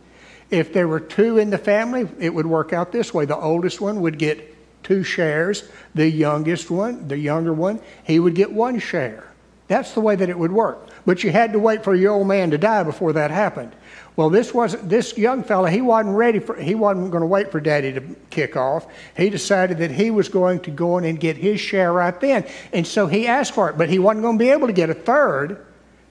If 0.51 0.73
there 0.73 0.87
were 0.87 1.01
two 1.01 1.39
in 1.39 1.51
the 1.51 1.59
family, 1.59 2.09
it 2.21 2.33
would 2.33 2.47
work 2.47 2.73
out 2.73 2.93
this 2.93 3.13
way. 3.13 3.25
The 3.25 3.37
oldest 3.37 3.81
one 3.81 4.01
would 4.03 4.19
get 4.19 4.55
two 4.85 5.03
shares. 5.03 5.69
The 5.95 6.09
youngest 6.09 6.71
one, 6.71 7.09
the 7.09 7.19
younger 7.19 7.53
one, 7.53 7.81
he 8.05 8.21
would 8.21 8.35
get 8.35 8.53
one 8.53 8.79
share. 8.79 9.33
That's 9.69 9.93
the 9.93 10.01
way 10.01 10.15
that 10.15 10.29
it 10.29 10.39
would 10.39 10.53
work. 10.53 10.89
But 11.05 11.25
you 11.25 11.33
had 11.33 11.53
to 11.53 11.59
wait 11.59 11.83
for 11.83 11.95
your 11.95 12.13
old 12.13 12.29
man 12.29 12.51
to 12.53 12.59
die 12.59 12.85
before 12.85 13.13
that 13.15 13.33
happened. 13.33 13.73
Well, 14.17 14.31
this 14.31 14.55
was 14.55 14.75
this 14.81 15.17
young 15.19 15.45
fella. 15.45 15.71
He 15.71 15.83
wasn't 15.83 16.17
ready 16.17 16.39
for. 16.39 16.57
He 16.57 16.75
wasn't 16.75 17.11
going 17.11 17.21
to 17.21 17.27
wait 17.27 17.53
for 17.53 17.61
Daddy 17.61 17.93
to 17.93 18.01
kick 18.31 18.57
off. 18.57 18.87
He 19.15 19.29
decided 19.29 19.79
that 19.79 19.91
he 19.91 20.11
was 20.11 20.31
going 20.31 20.61
to 20.61 20.71
go 20.71 20.97
in 20.97 21.05
and 21.05 21.21
get 21.21 21.37
his 21.37 21.61
share 21.61 21.93
right 21.93 22.19
then, 22.19 22.47
and 22.73 22.87
so 22.87 23.07
he 23.07 23.27
asked 23.27 23.53
for 23.53 23.69
it. 23.69 23.77
But 23.77 23.91
he 23.91 23.99
wasn't 23.99 24.23
going 24.23 24.39
to 24.39 24.43
be 24.43 24.51
able 24.51 24.69
to 24.69 24.73
get 24.73 24.89
a 24.89 24.95
third. 24.95 25.67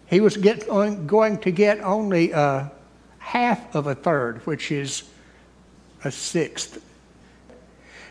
He 0.07 0.21
was 0.21 0.37
get, 0.37 0.67
going 0.67 1.39
to 1.39 1.51
get 1.51 1.79
only 1.81 2.31
uh, 2.31 2.65
half 3.17 3.73
of 3.75 3.87
a 3.87 3.95
third, 3.95 4.45
which 4.45 4.71
is 4.71 5.03
a 6.03 6.11
sixth. 6.11 6.79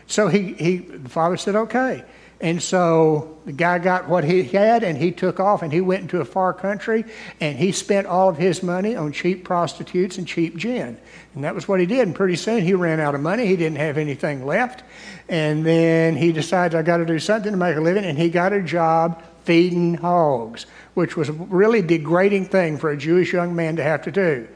So 0.07 0.27
he, 0.27 0.53
he 0.55 0.77
the 0.77 1.09
father 1.09 1.37
said, 1.37 1.55
"Okay." 1.55 2.03
And 2.41 2.61
so 2.61 3.37
the 3.45 3.53
guy 3.53 3.79
got 3.79 4.09
what 4.09 4.23
he 4.23 4.43
had 4.43 4.83
and 4.83 4.97
he 4.97 5.11
took 5.11 5.39
off 5.39 5.61
and 5.61 5.71
he 5.71 5.79
went 5.79 6.01
into 6.03 6.19
a 6.19 6.25
far 6.25 6.53
country 6.53 7.05
and 7.39 7.57
he 7.57 7.71
spent 7.71 8.07
all 8.07 8.27
of 8.27 8.37
his 8.37 8.61
money 8.61 8.95
on 8.95 9.13
cheap 9.13 9.45
prostitutes 9.45 10.17
and 10.17 10.27
cheap 10.27 10.57
gin. 10.57 10.97
And 11.33 11.43
that 11.43 11.55
was 11.55 11.67
what 11.67 11.79
he 11.79 11.85
did. 11.85 12.07
And 12.07 12.15
pretty 12.15 12.35
soon 12.35 12.61
he 12.61 12.73
ran 12.73 12.99
out 12.99 13.15
of 13.15 13.21
money. 13.21 13.45
He 13.45 13.55
didn't 13.55 13.77
have 13.77 13.97
anything 13.97 14.45
left. 14.45 14.83
And 15.29 15.65
then 15.65 16.15
he 16.17 16.33
decided, 16.33 16.77
I 16.77 16.81
got 16.81 16.97
to 16.97 17.05
do 17.05 17.19
something 17.19 17.51
to 17.51 17.57
make 17.57 17.77
a 17.77 17.81
living. 17.81 18.03
And 18.03 18.17
he 18.17 18.29
got 18.29 18.51
a 18.51 18.61
job 18.61 19.23
feeding 19.45 19.93
hogs, 19.93 20.65
which 20.93 21.15
was 21.15 21.29
a 21.29 21.33
really 21.33 21.81
degrading 21.81 22.45
thing 22.45 22.77
for 22.77 22.89
a 22.89 22.97
Jewish 22.97 23.31
young 23.31 23.55
man 23.55 23.77
to 23.77 23.83
have 23.83 24.01
to 24.03 24.11
do. 24.11 24.47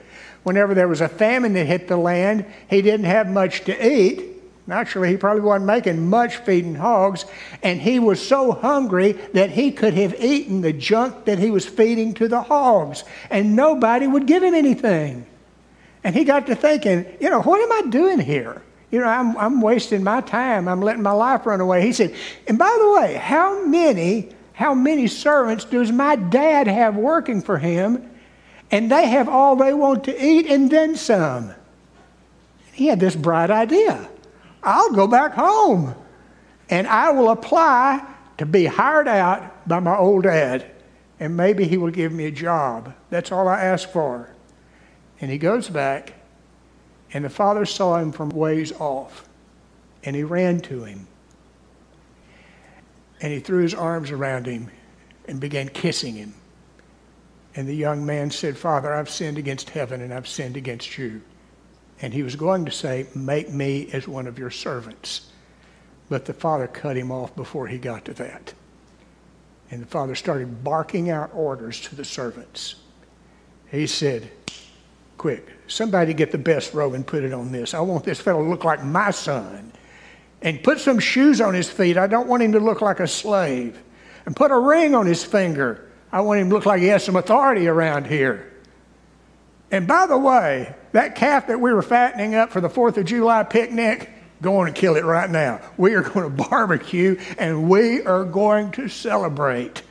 Whenever 0.43 0.73
there 0.73 0.87
was 0.87 1.01
a 1.01 1.09
famine 1.09 1.53
that 1.53 1.65
hit 1.65 1.87
the 1.87 1.97
land, 1.97 2.45
he 2.69 2.81
didn't 2.81 3.05
have 3.05 3.29
much 3.29 3.65
to 3.65 3.87
eat. 3.87 4.38
Naturally, 4.69 5.09
he 5.09 5.17
probably 5.17 5.41
wasn't 5.41 5.65
making 5.65 6.11
much 6.11 6.37
feeding 6.37 6.75
hogs, 6.75 7.25
and 7.63 7.81
he 7.81 7.97
was 7.97 8.25
so 8.25 8.51
hungry 8.51 9.13
that 9.33 9.49
he 9.49 9.71
could 9.71 9.95
have 9.95 10.13
eaten 10.21 10.61
the 10.61 10.71
junk 10.71 11.25
that 11.25 11.39
he 11.39 11.49
was 11.49 11.65
feeding 11.65 12.13
to 12.13 12.27
the 12.27 12.43
hogs, 12.43 13.03
and 13.31 13.55
nobody 13.55 14.05
would 14.05 14.27
give 14.27 14.43
him 14.43 14.53
anything. 14.53 15.25
And 16.03 16.15
he 16.15 16.23
got 16.23 16.45
to 16.45 16.55
thinking, 16.55 17.07
you 17.19 17.31
know, 17.31 17.41
what 17.41 17.59
am 17.59 17.83
I 17.83 17.89
doing 17.89 18.19
here? 18.19 18.61
You 18.91 18.99
know, 18.99 19.07
I'm, 19.07 19.35
I'm 19.37 19.59
wasting 19.59 20.03
my 20.03 20.21
time. 20.21 20.67
I'm 20.67 20.81
letting 20.81 21.01
my 21.01 21.13
life 21.13 21.47
run 21.47 21.61
away. 21.61 21.81
He 21.81 21.91
said, 21.91 22.13
and 22.47 22.59
by 22.59 22.77
the 22.79 22.91
way, 22.91 23.15
how 23.15 23.65
many, 23.65 24.29
how 24.53 24.75
many 24.75 25.07
servants 25.07 25.65
does 25.65 25.91
my 25.91 26.15
dad 26.15 26.67
have 26.67 26.95
working 26.95 27.41
for 27.41 27.57
him? 27.57 28.07
And 28.69 28.91
they 28.91 29.07
have 29.07 29.27
all 29.27 29.55
they 29.55 29.73
want 29.73 30.03
to 30.03 30.23
eat 30.23 30.45
and 30.45 30.69
then 30.69 30.95
some. 30.95 31.55
He 32.71 32.85
had 32.85 32.99
this 32.99 33.15
bright 33.15 33.49
idea. 33.49 34.07
I'll 34.63 34.91
go 34.91 35.07
back 35.07 35.33
home 35.33 35.95
and 36.69 36.87
I 36.87 37.11
will 37.11 37.29
apply 37.29 38.05
to 38.37 38.45
be 38.45 38.65
hired 38.65 39.07
out 39.07 39.67
by 39.67 39.79
my 39.79 39.97
old 39.97 40.23
dad, 40.23 40.71
and 41.19 41.35
maybe 41.35 41.65
he 41.65 41.77
will 41.77 41.91
give 41.91 42.11
me 42.11 42.25
a 42.25 42.31
job. 42.31 42.93
That's 43.09 43.31
all 43.31 43.47
I 43.47 43.61
ask 43.61 43.89
for. 43.89 44.29
And 45.19 45.29
he 45.29 45.37
goes 45.37 45.67
back, 45.67 46.13
and 47.11 47.25
the 47.25 47.29
father 47.29 47.65
saw 47.65 47.97
him 47.97 48.11
from 48.11 48.29
ways 48.29 48.71
off, 48.73 49.27
and 50.03 50.15
he 50.15 50.23
ran 50.23 50.61
to 50.61 50.85
him. 50.85 51.07
And 53.21 53.33
he 53.33 53.39
threw 53.39 53.61
his 53.61 53.73
arms 53.73 54.11
around 54.11 54.45
him 54.45 54.69
and 55.27 55.41
began 55.41 55.67
kissing 55.67 56.15
him. 56.15 56.33
And 57.55 57.67
the 57.67 57.75
young 57.75 58.05
man 58.05 58.31
said, 58.31 58.57
Father, 58.57 58.93
I've 58.93 59.09
sinned 59.09 59.37
against 59.37 59.71
heaven 59.71 60.01
and 60.01 60.13
I've 60.13 60.27
sinned 60.27 60.55
against 60.55 60.97
you. 60.97 61.21
And 62.01 62.13
he 62.13 62.23
was 62.23 62.35
going 62.35 62.65
to 62.65 62.71
say, 62.71 63.07
Make 63.13 63.49
me 63.49 63.89
as 63.91 64.07
one 64.07 64.27
of 64.27 64.39
your 64.39 64.51
servants. 64.51 65.31
But 66.09 66.25
the 66.25 66.33
father 66.33 66.67
cut 66.67 66.97
him 66.97 67.11
off 67.11 67.35
before 67.35 67.67
he 67.67 67.77
got 67.77 68.05
to 68.05 68.13
that. 68.15 68.53
And 69.71 69.81
the 69.81 69.85
father 69.85 70.15
started 70.15 70.63
barking 70.63 71.09
out 71.09 71.29
orders 71.33 71.79
to 71.81 71.95
the 71.95 72.05
servants. 72.05 72.75
He 73.69 73.85
said, 73.85 74.31
Quick, 75.17 75.47
somebody 75.67 76.13
get 76.13 76.31
the 76.31 76.37
best 76.37 76.73
robe 76.73 76.93
and 76.93 77.05
put 77.05 77.23
it 77.23 77.33
on 77.33 77.51
this. 77.51 77.73
I 77.73 77.81
want 77.81 78.05
this 78.05 78.19
fellow 78.19 78.43
to 78.43 78.49
look 78.49 78.63
like 78.63 78.83
my 78.83 79.11
son. 79.11 79.71
And 80.41 80.63
put 80.63 80.79
some 80.79 80.99
shoes 80.99 81.41
on 81.41 81.53
his 81.53 81.69
feet. 81.69 81.97
I 81.97 82.07
don't 82.07 82.27
want 82.27 82.41
him 82.41 82.53
to 82.53 82.59
look 82.59 82.81
like 82.81 83.01
a 83.01 83.07
slave. 83.07 83.77
And 84.25 84.35
put 84.35 84.51
a 84.51 84.57
ring 84.57 84.95
on 84.95 85.05
his 85.05 85.23
finger. 85.23 85.89
I 86.11 86.21
want 86.21 86.39
him 86.39 86.49
to 86.49 86.55
look 86.55 86.65
like 86.65 86.81
he 86.81 86.87
has 86.87 87.03
some 87.03 87.17
authority 87.17 87.67
around 87.67 88.07
here. 88.07 88.48
And 89.71 89.87
by 89.87 90.07
the 90.07 90.17
way, 90.17 90.73
that 90.93 91.15
calf 91.15 91.47
that 91.47 91.59
we 91.59 91.71
were 91.73 91.81
fattening 91.81 92.35
up 92.35 92.51
for 92.51 92.61
the 92.61 92.69
4th 92.69 92.97
of 92.97 93.05
July 93.05 93.43
picnic, 93.43 94.09
go 94.41 94.57
on 94.57 94.67
and 94.67 94.75
kill 94.75 94.95
it 94.95 95.05
right 95.05 95.29
now. 95.29 95.61
We 95.77 95.93
are 95.93 96.01
going 96.01 96.23
to 96.23 96.43
barbecue 96.49 97.19
and 97.37 97.69
we 97.69 98.01
are 98.03 98.23
going 98.23 98.71
to 98.71 98.87
celebrate. 98.87 99.83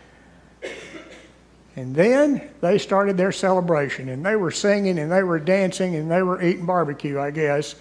And 1.77 1.95
then 1.95 2.51
they 2.61 2.79
started 2.79 3.17
their 3.17 3.31
celebration 3.31 4.09
and 4.09 4.27
they 4.27 4.35
were 4.35 4.51
singing 4.51 4.99
and 4.99 5.13
they 5.13 5.23
were 5.23 5.39
dancing 5.39 5.95
and 5.95 6.11
they 6.11 6.23
were 6.23 6.43
eating 6.43 6.67
barbecue, 6.67 7.21
I 7.21 7.31
guess. 7.31 7.77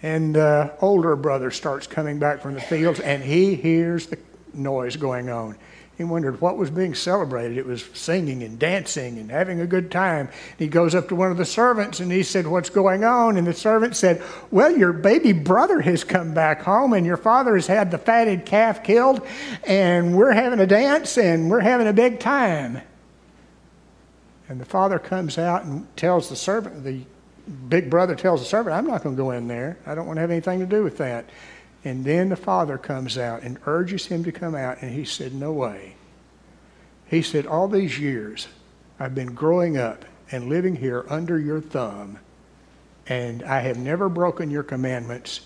And 0.00 0.36
the 0.36 0.72
older 0.80 1.16
brother 1.16 1.50
starts 1.50 1.88
coming 1.88 2.20
back 2.20 2.40
from 2.40 2.54
the 2.54 2.60
fields 2.60 3.00
and 3.00 3.20
he 3.20 3.56
hears 3.56 4.06
the 4.06 4.18
noise 4.54 4.94
going 4.94 5.28
on. 5.28 5.56
He 5.98 6.04
wondered 6.04 6.40
what 6.40 6.56
was 6.56 6.70
being 6.70 6.94
celebrated. 6.94 7.58
It 7.58 7.66
was 7.66 7.84
singing 7.92 8.44
and 8.44 8.56
dancing 8.56 9.18
and 9.18 9.32
having 9.32 9.60
a 9.60 9.66
good 9.66 9.90
time. 9.90 10.28
He 10.56 10.68
goes 10.68 10.94
up 10.94 11.08
to 11.08 11.16
one 11.16 11.32
of 11.32 11.38
the 11.38 11.44
servants 11.44 11.98
and 11.98 12.12
he 12.12 12.22
said, 12.22 12.46
What's 12.46 12.70
going 12.70 13.02
on? 13.02 13.36
And 13.36 13.44
the 13.44 13.52
servant 13.52 13.96
said, 13.96 14.22
Well, 14.52 14.78
your 14.78 14.92
baby 14.92 15.32
brother 15.32 15.80
has 15.80 16.04
come 16.04 16.34
back 16.34 16.62
home 16.62 16.92
and 16.92 17.04
your 17.04 17.16
father 17.16 17.56
has 17.56 17.66
had 17.66 17.90
the 17.90 17.98
fatted 17.98 18.46
calf 18.46 18.84
killed 18.84 19.26
and 19.66 20.16
we're 20.16 20.30
having 20.30 20.60
a 20.60 20.68
dance 20.68 21.18
and 21.18 21.50
we're 21.50 21.58
having 21.58 21.88
a 21.88 21.92
big 21.92 22.20
time. 22.20 22.80
And 24.48 24.60
the 24.60 24.64
father 24.64 25.00
comes 25.00 25.36
out 25.36 25.64
and 25.64 25.84
tells 25.96 26.28
the 26.28 26.36
servant, 26.36 26.84
the 26.84 27.00
big 27.68 27.90
brother 27.90 28.14
tells 28.14 28.38
the 28.38 28.46
servant, 28.46 28.76
I'm 28.76 28.86
not 28.86 29.02
going 29.02 29.16
to 29.16 29.20
go 29.20 29.32
in 29.32 29.48
there. 29.48 29.78
I 29.84 29.96
don't 29.96 30.06
want 30.06 30.18
to 30.18 30.20
have 30.20 30.30
anything 30.30 30.60
to 30.60 30.66
do 30.66 30.84
with 30.84 30.98
that. 30.98 31.28
And 31.84 32.04
then 32.04 32.28
the 32.28 32.36
father 32.36 32.76
comes 32.76 33.16
out 33.16 33.42
and 33.42 33.58
urges 33.66 34.06
him 34.06 34.24
to 34.24 34.32
come 34.32 34.54
out, 34.54 34.82
and 34.82 34.92
he 34.92 35.04
said, 35.04 35.32
No 35.32 35.52
way. 35.52 35.94
He 37.06 37.22
said, 37.22 37.46
All 37.46 37.68
these 37.68 37.98
years 37.98 38.48
I've 38.98 39.14
been 39.14 39.34
growing 39.34 39.76
up 39.76 40.04
and 40.30 40.48
living 40.48 40.76
here 40.76 41.04
under 41.08 41.38
your 41.38 41.60
thumb, 41.60 42.18
and 43.06 43.42
I 43.44 43.60
have 43.60 43.78
never 43.78 44.08
broken 44.08 44.50
your 44.50 44.62
commandments, 44.62 45.40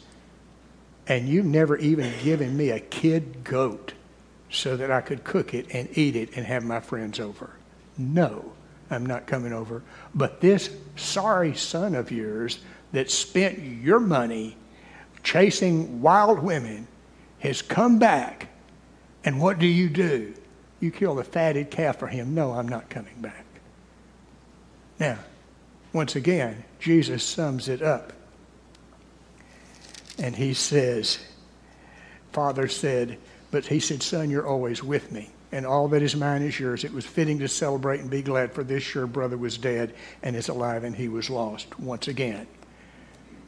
and 1.07 1.29
you've 1.29 1.47
never 1.47 1.77
even 1.77 2.13
given 2.23 2.57
me 2.57 2.71
a 2.71 2.81
kid 2.81 3.45
goat 3.45 3.93
so 4.51 4.77
that 4.77 4.91
I 4.91 5.01
could 5.01 5.25
cook 5.25 5.55
it 5.55 5.67
and 5.73 5.89
eat 5.97 6.17
it 6.17 6.37
and 6.37 6.47
have 6.47 6.65
my 6.65 6.81
friends 6.81 7.21
over. 7.21 7.51
No, 7.97 8.53
I'm 8.91 9.07
not 9.07 9.27
coming 9.27 9.53
over. 9.53 9.83
But 10.15 10.41
this 10.41 10.71
sorry 10.97 11.55
son 11.55 11.95
of 11.95 12.11
yours 12.11 12.59
that 12.93 13.11
spent 13.11 13.59
your 13.59 14.01
money 14.01 14.57
chasing 15.23 16.03
wild 16.03 16.41
women 16.41 16.87
has 17.41 17.63
come 17.63 17.99
back. 17.99 18.49
And 19.25 19.41
what 19.41 19.59
do 19.59 19.67
you 19.67 19.89
do? 19.89 20.35
You 20.81 20.91
kill 20.91 21.15
the 21.15 21.25
fatted 21.25 21.71
calf 21.71 21.99
for 21.99 22.09
him. 22.09 22.35
No, 22.35 22.53
I'm 22.53 22.69
not 22.69 22.89
coming 22.89 23.21
back. 23.21 23.45
Now, 24.99 25.19
once 25.93 26.17
again, 26.17 26.65
Jesus 26.81 27.23
sums 27.23 27.69
it 27.69 27.83
up. 27.83 28.13
And 30.19 30.35
he 30.37 30.55
says, 30.55 31.19
Father 32.33 32.69
said, 32.69 33.19
but 33.51 33.67
he 33.67 33.81
said, 33.81 34.03
Son, 34.03 34.31
you're 34.31 34.47
always 34.47 34.83
with 34.83 35.13
me, 35.13 35.31
and 35.53 35.67
all 35.67 35.89
that 35.89 36.03
is 36.03 36.17
mine 36.17 36.43
is 36.43 36.59
yours. 36.59 36.85
It 36.85 36.93
was 36.93 37.05
fitting 37.05 37.39
to 37.41 37.49
celebrate 37.49 38.01
and 38.01 38.11
be 38.11 38.23
glad, 38.23 38.53
for 38.53 38.65
this 38.65 38.95
your 38.95 39.07
brother 39.07 39.37
was 39.37 39.59
dead 39.59 39.95
and 40.23 40.35
is 40.35 40.49
alive, 40.49 40.85
and 40.85 40.97
he 40.97 41.09
was 41.09 41.29
lost. 41.29 41.79
Once 41.79 42.09
again, 42.09 42.47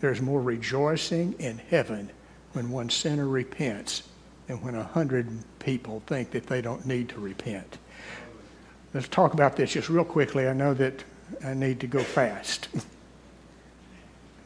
there's 0.04 0.20
more 0.20 0.42
rejoicing 0.42 1.34
in 1.38 1.56
heaven 1.56 2.11
when 2.52 2.70
one 2.70 2.90
sinner 2.90 3.26
repents 3.26 4.02
than 4.46 4.61
when 4.61 4.75
a 4.75 4.82
hundred 4.82 5.26
people 5.61 6.02
think 6.06 6.30
that 6.30 6.46
they 6.46 6.61
don't 6.61 6.84
need 6.84 7.08
to 7.08 7.18
repent. 7.18 7.78
Let's 8.92 9.08
talk 9.08 9.32
about 9.32 9.56
this 9.56 9.73
just 9.73 9.88
real 9.88 10.04
quickly. 10.04 10.46
I 10.46 10.52
know 10.52 10.75
that 10.75 11.02
I 11.42 11.54
need 11.54 11.80
to 11.80 11.87
go 11.87 12.00
fast. 12.00 12.68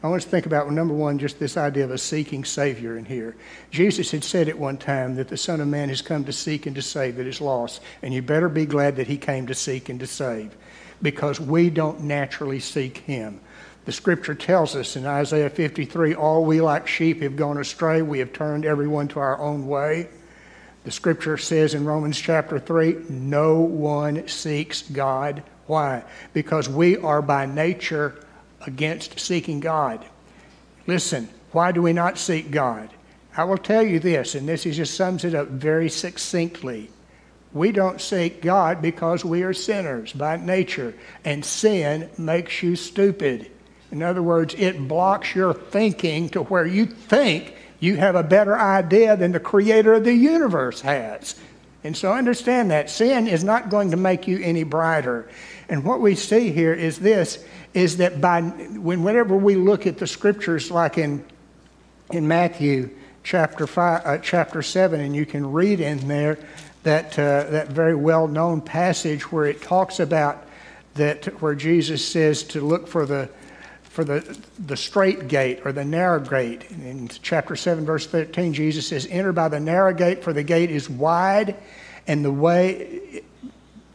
I 0.01 0.07
want 0.07 0.21
to 0.21 0.29
think 0.29 0.45
about, 0.45 0.71
number 0.71 0.93
one, 0.93 1.19
just 1.19 1.39
this 1.39 1.57
idea 1.57 1.83
of 1.83 1.91
a 1.91 1.97
seeking 1.97 2.45
Savior 2.45 2.97
in 2.97 3.03
here. 3.03 3.35
Jesus 3.69 4.11
had 4.11 4.23
said 4.23 4.47
at 4.47 4.57
one 4.57 4.77
time 4.77 5.15
that 5.15 5.27
the 5.27 5.35
Son 5.35 5.59
of 5.59 5.67
Man 5.67 5.89
has 5.89 6.01
come 6.01 6.23
to 6.23 6.31
seek 6.31 6.67
and 6.67 6.75
to 6.77 6.81
save 6.81 7.17
that 7.17 7.27
is 7.27 7.41
lost. 7.41 7.81
And 8.01 8.13
you 8.13 8.21
better 8.21 8.47
be 8.47 8.65
glad 8.65 8.95
that 8.95 9.07
He 9.07 9.17
came 9.17 9.45
to 9.47 9.53
seek 9.53 9.89
and 9.89 9.99
to 9.99 10.07
save 10.07 10.55
because 11.01 11.41
we 11.41 11.69
don't 11.69 11.99
naturally 11.99 12.61
seek 12.61 12.99
Him. 12.99 13.41
The 13.85 13.91
scripture 13.91 14.35
tells 14.35 14.75
us 14.75 14.95
in 14.95 15.05
Isaiah 15.05 15.49
53 15.49 16.13
all 16.13 16.45
we 16.45 16.61
like 16.61 16.87
sheep 16.87 17.21
have 17.21 17.35
gone 17.35 17.57
astray, 17.57 18.01
we 18.01 18.19
have 18.19 18.33
turned 18.33 18.65
everyone 18.65 19.07
to 19.09 19.19
our 19.19 19.39
own 19.39 19.67
way. 19.67 20.09
The 20.83 20.91
scripture 20.91 21.37
says 21.37 21.73
in 21.73 21.85
Romans 21.85 22.19
chapter 22.19 22.59
3 22.59 23.05
no 23.09 23.59
one 23.59 24.27
seeks 24.27 24.83
God. 24.83 25.43
Why? 25.67 26.03
Because 26.33 26.69
we 26.69 26.97
are 26.97 27.21
by 27.21 27.45
nature 27.45 28.25
against 28.65 29.19
seeking 29.19 29.59
God. 29.59 30.05
Listen, 30.87 31.29
why 31.51 31.71
do 31.71 31.81
we 31.81 31.93
not 31.93 32.17
seek 32.17 32.51
God? 32.51 32.89
I 33.35 33.43
will 33.43 33.57
tell 33.57 33.83
you 33.83 33.99
this, 33.99 34.35
and 34.35 34.47
this 34.47 34.63
just 34.63 34.95
sums 34.95 35.23
it 35.23 35.35
up 35.35 35.47
very 35.47 35.89
succinctly. 35.89 36.89
We 37.53 37.71
don't 37.71 38.01
seek 38.01 38.41
God 38.41 38.81
because 38.81 39.23
we 39.25 39.43
are 39.43 39.53
sinners 39.53 40.13
by 40.13 40.37
nature, 40.37 40.93
and 41.23 41.43
sin 41.43 42.09
makes 42.17 42.61
you 42.61 42.75
stupid. 42.75 43.49
In 43.91 44.03
other 44.03 44.21
words, 44.21 44.55
it 44.57 44.87
blocks 44.87 45.33
your 45.33 45.53
thinking 45.53 46.29
to 46.29 46.43
where 46.43 46.65
you 46.65 46.85
think 46.85 47.55
you 47.79 47.97
have 47.97 48.15
a 48.15 48.23
better 48.23 48.57
idea 48.57 49.15
than 49.17 49.31
the 49.31 49.39
creator 49.39 49.93
of 49.93 50.03
the 50.03 50.13
universe 50.13 50.81
has. 50.81 51.35
And 51.83 51.95
so 51.95 52.11
understand 52.11 52.71
that 52.71 52.89
sin 52.89 53.27
is 53.27 53.43
not 53.43 53.69
going 53.69 53.91
to 53.91 53.97
make 53.97 54.27
you 54.27 54.39
any 54.39 54.63
brighter. 54.63 55.29
And 55.69 55.83
what 55.85 56.01
we 56.01 56.15
see 56.15 56.51
here 56.51 56.73
is 56.73 56.99
this 56.99 57.43
is 57.73 57.97
that 57.97 58.19
by 58.19 58.41
when 58.41 59.03
whenever 59.03 59.35
we 59.35 59.55
look 59.55 59.87
at 59.87 59.97
the 59.97 60.07
scriptures 60.07 60.71
like 60.71 60.97
in 60.97 61.23
in 62.11 62.27
Matthew 62.27 62.89
chapter 63.23 63.67
five, 63.67 64.01
uh, 64.05 64.17
chapter 64.17 64.61
seven, 64.61 64.99
and 64.99 65.15
you 65.15 65.25
can 65.25 65.51
read 65.51 65.79
in 65.79 66.07
there 66.07 66.37
that 66.83 67.17
uh, 67.17 67.43
that 67.45 67.69
very 67.69 67.95
well 67.95 68.27
known 68.27 68.61
passage 68.61 69.31
where 69.31 69.45
it 69.45 69.61
talks 69.61 69.99
about 69.99 70.45
that 70.95 71.25
where 71.41 71.55
Jesus 71.55 72.05
says 72.05 72.43
to 72.43 72.61
look 72.61 72.87
for 72.87 73.05
the 73.05 73.29
for 73.89 74.03
the, 74.03 74.37
the 74.57 74.77
straight 74.77 75.27
gate 75.27 75.61
or 75.65 75.71
the 75.71 75.83
narrow 75.83 76.19
gate. 76.19 76.69
In 76.71 77.09
chapter 77.21 77.55
7, 77.55 77.85
verse 77.85 78.07
13, 78.07 78.53
Jesus 78.53 78.87
says, 78.87 79.07
Enter 79.09 79.33
by 79.33 79.49
the 79.49 79.59
narrow 79.59 79.93
gate, 79.93 80.23
for 80.23 80.31
the 80.31 80.43
gate 80.43 80.71
is 80.71 80.89
wide, 80.89 81.55
and 82.07 82.23
the 82.23 82.31
way 82.31 83.21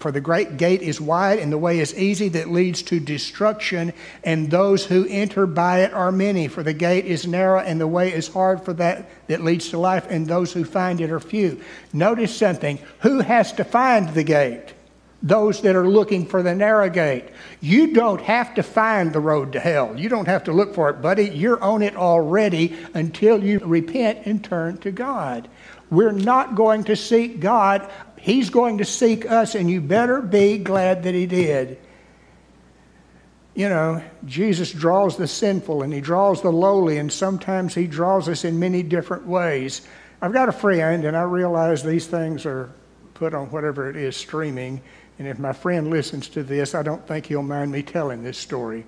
for 0.04 0.12
the 0.12 0.20
great 0.20 0.58
gate 0.58 0.82
is 0.82 1.00
wide 1.00 1.38
and 1.38 1.50
the 1.50 1.56
way 1.56 1.80
is 1.80 1.94
easy 1.94 2.28
that 2.28 2.50
leads 2.50 2.82
to 2.82 3.00
destruction, 3.00 3.90
and 4.22 4.50
those 4.50 4.84
who 4.84 5.06
enter 5.08 5.46
by 5.46 5.80
it 5.80 5.94
are 5.94 6.12
many. 6.12 6.46
For 6.46 6.62
the 6.62 6.74
gate 6.74 7.06
is 7.06 7.26
narrow 7.26 7.60
and 7.60 7.80
the 7.80 7.86
way 7.86 8.12
is 8.12 8.28
hard 8.28 8.60
for 8.60 8.74
that 8.74 9.08
that 9.28 9.42
leads 9.42 9.70
to 9.70 9.78
life, 9.78 10.06
and 10.10 10.26
those 10.26 10.52
who 10.52 10.62
find 10.62 11.00
it 11.00 11.10
are 11.10 11.20
few. 11.20 11.58
Notice 11.94 12.36
something 12.36 12.80
who 13.00 13.20
has 13.20 13.54
to 13.54 13.64
find 13.64 14.10
the 14.10 14.24
gate? 14.24 14.73
Those 15.24 15.62
that 15.62 15.74
are 15.74 15.88
looking 15.88 16.26
for 16.26 16.42
the 16.42 16.54
narrow 16.54 16.88
gate. 16.88 17.24
You 17.60 17.94
don't 17.94 18.20
have 18.20 18.54
to 18.54 18.62
find 18.62 19.12
the 19.12 19.20
road 19.20 19.54
to 19.54 19.60
hell. 19.60 19.98
You 19.98 20.08
don't 20.08 20.28
have 20.28 20.44
to 20.44 20.52
look 20.52 20.74
for 20.74 20.90
it, 20.90 21.02
buddy. 21.02 21.30
You're 21.30 21.60
on 21.60 21.82
it 21.82 21.96
already 21.96 22.76
until 22.94 23.42
you 23.42 23.58
repent 23.58 24.20
and 24.26 24.44
turn 24.44 24.76
to 24.78 24.92
God. 24.92 25.48
We're 25.90 26.12
not 26.12 26.54
going 26.54 26.84
to 26.84 26.96
seek 26.96 27.40
God 27.40 27.90
He's 28.24 28.48
going 28.48 28.78
to 28.78 28.86
seek 28.86 29.30
us, 29.30 29.54
and 29.54 29.70
you 29.70 29.82
better 29.82 30.22
be 30.22 30.56
glad 30.56 31.02
that 31.02 31.14
He 31.14 31.26
did. 31.26 31.76
You 33.54 33.68
know, 33.68 34.02
Jesus 34.24 34.72
draws 34.72 35.18
the 35.18 35.26
sinful 35.26 35.82
and 35.82 35.92
He 35.92 36.00
draws 36.00 36.40
the 36.40 36.50
lowly, 36.50 36.96
and 36.96 37.12
sometimes 37.12 37.74
He 37.74 37.86
draws 37.86 38.26
us 38.30 38.46
in 38.46 38.58
many 38.58 38.82
different 38.82 39.26
ways. 39.26 39.82
I've 40.22 40.32
got 40.32 40.48
a 40.48 40.52
friend, 40.52 41.04
and 41.04 41.14
I 41.14 41.20
realize 41.24 41.82
these 41.82 42.06
things 42.06 42.46
are 42.46 42.72
put 43.12 43.34
on 43.34 43.50
whatever 43.50 43.90
it 43.90 43.96
is 43.96 44.16
streaming. 44.16 44.80
And 45.18 45.28
if 45.28 45.38
my 45.38 45.52
friend 45.52 45.90
listens 45.90 46.28
to 46.30 46.42
this, 46.42 46.74
I 46.74 46.82
don't 46.82 47.06
think 47.06 47.26
he'll 47.26 47.42
mind 47.42 47.70
me 47.70 47.82
telling 47.82 48.22
this 48.22 48.38
story 48.38 48.84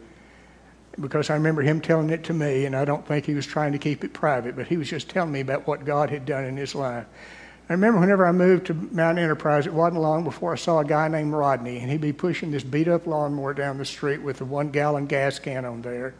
because 1.00 1.30
I 1.30 1.34
remember 1.34 1.62
him 1.62 1.80
telling 1.80 2.10
it 2.10 2.24
to 2.24 2.32
me, 2.32 2.64
and 2.64 2.74
I 2.74 2.84
don't 2.84 3.06
think 3.06 3.26
he 3.26 3.34
was 3.34 3.46
trying 3.46 3.72
to 3.72 3.78
keep 3.78 4.02
it 4.02 4.12
private, 4.12 4.56
but 4.56 4.66
he 4.66 4.76
was 4.76 4.88
just 4.88 5.08
telling 5.08 5.32
me 5.32 5.40
about 5.40 5.66
what 5.66 5.84
God 5.84 6.10
had 6.10 6.24
done 6.24 6.44
in 6.44 6.56
his 6.56 6.74
life. 6.74 7.04
I 7.68 7.72
remember 7.72 8.00
whenever 8.00 8.26
I 8.26 8.32
moved 8.32 8.66
to 8.66 8.74
Mount 8.74 9.18
Enterprise, 9.18 9.66
it 9.66 9.74
wasn't 9.74 10.00
long 10.00 10.24
before 10.24 10.52
I 10.52 10.56
saw 10.56 10.78
a 10.78 10.84
guy 10.84 11.08
named 11.08 11.32
Rodney, 11.32 11.78
and 11.78 11.90
he'd 11.90 12.00
be 12.00 12.12
pushing 12.12 12.50
this 12.50 12.62
beat 12.62 12.88
up 12.88 13.06
lawnmower 13.06 13.54
down 13.54 13.78
the 13.78 13.84
street 13.84 14.22
with 14.22 14.40
a 14.40 14.44
one 14.44 14.70
gallon 14.70 15.06
gas 15.06 15.38
can 15.38 15.64
on 15.64 15.82
there 15.82 16.14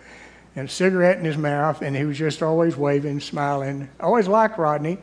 and 0.56 0.68
a 0.68 0.72
cigarette 0.72 1.18
in 1.18 1.24
his 1.24 1.36
mouth, 1.36 1.82
and 1.82 1.94
he 1.94 2.04
was 2.04 2.18
just 2.18 2.42
always 2.42 2.76
waving, 2.76 3.20
smiling. 3.20 3.88
I 4.00 4.04
always 4.04 4.26
liked 4.26 4.58
Rodney. 4.58 4.98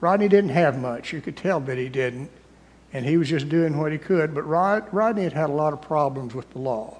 Rodney 0.00 0.28
didn't 0.28 0.50
have 0.50 0.78
much. 0.78 1.12
You 1.12 1.20
could 1.20 1.36
tell 1.36 1.60
that 1.60 1.78
he 1.78 1.88
didn't. 1.88 2.30
And 2.92 3.06
he 3.06 3.16
was 3.16 3.28
just 3.28 3.48
doing 3.48 3.78
what 3.78 3.92
he 3.92 3.98
could. 3.98 4.34
But 4.34 4.46
Rod, 4.46 4.92
Rodney 4.92 5.22
had 5.24 5.32
had 5.32 5.50
a 5.50 5.54
lot 5.54 5.72
of 5.72 5.80
problems 5.80 6.34
with 6.34 6.50
the 6.50 6.58
law. 6.58 6.98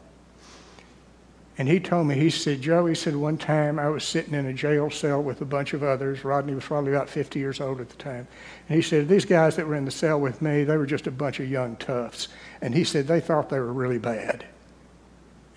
And 1.58 1.68
he 1.68 1.80
told 1.80 2.06
me, 2.06 2.14
he 2.14 2.30
said, 2.30 2.62
Joe, 2.62 2.86
he 2.86 2.94
said, 2.94 3.14
one 3.14 3.36
time 3.36 3.78
I 3.78 3.90
was 3.90 4.04
sitting 4.04 4.32
in 4.32 4.46
a 4.46 4.54
jail 4.54 4.90
cell 4.90 5.22
with 5.22 5.42
a 5.42 5.44
bunch 5.44 5.74
of 5.74 5.82
others. 5.82 6.24
Rodney 6.24 6.54
was 6.54 6.64
probably 6.64 6.92
about 6.92 7.10
50 7.10 7.38
years 7.38 7.60
old 7.60 7.80
at 7.80 7.90
the 7.90 7.96
time. 7.96 8.26
And 8.68 8.76
he 8.76 8.82
said, 8.82 9.06
these 9.06 9.26
guys 9.26 9.56
that 9.56 9.66
were 9.66 9.74
in 9.74 9.84
the 9.84 9.90
cell 9.90 10.18
with 10.18 10.40
me, 10.40 10.64
they 10.64 10.78
were 10.78 10.86
just 10.86 11.06
a 11.06 11.10
bunch 11.10 11.40
of 11.40 11.50
young 11.50 11.76
toughs. 11.76 12.28
And 12.62 12.74
he 12.74 12.84
said, 12.84 13.06
they 13.06 13.20
thought 13.20 13.50
they 13.50 13.60
were 13.60 13.72
really 13.72 13.98
bad. 13.98 14.46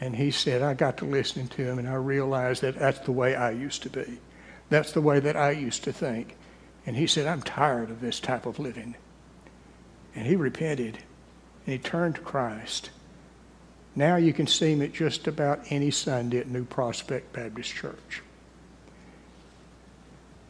And 0.02 0.18
he 0.18 0.32
said, 0.32 0.62
I 0.62 0.74
got 0.74 0.98
to 0.98 1.06
listening 1.06 1.48
to 1.50 1.64
him 1.64 1.80
and 1.80 1.88
I 1.88 1.96
realized 1.96 2.62
that 2.64 2.78
that's 2.78 3.00
the 3.00 3.14
way 3.14 3.34
I 3.34 3.52
used 3.52 3.82
to 3.84 3.90
be. 3.90 4.20
That's 4.70 4.92
the 4.92 5.02
way 5.02 5.22
that 5.22 5.38
I 5.38 5.52
used 5.52 5.86
to 5.86 5.94
think. 5.94 6.36
And 6.86 6.98
he 6.98 7.08
said, 7.08 7.26
I'm 7.26 7.42
tired 7.42 7.90
of 7.90 8.02
this 8.02 8.20
type 8.20 8.46
of 8.46 8.60
living. 8.60 8.96
And 10.16 10.26
he 10.26 10.36
repented 10.36 11.00
and 11.66 11.74
he 11.74 11.78
turned 11.78 12.16
to 12.16 12.22
Christ. 12.22 12.90
Now 13.96 14.16
you 14.18 14.34
can 14.34 14.48
see 14.48 14.74
him 14.74 14.82
at 14.82 14.94
just 14.94 15.28
about 15.28 15.60
any 15.70 15.92
Sunday 15.92 16.40
at 16.40 16.48
New 16.48 16.66
Prospect 16.66 17.34
Baptist 17.34 17.74
Church. 17.74 18.22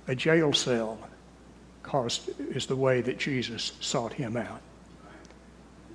A 0.07 0.15
jail 0.15 0.53
cell 0.53 0.99
cost, 1.85 2.29
is 2.39 2.65
the 2.65 2.75
way 2.75 3.01
that 3.01 3.17
Jesus 3.17 3.73
sought 3.79 4.13
him 4.13 4.35
out. 4.35 4.61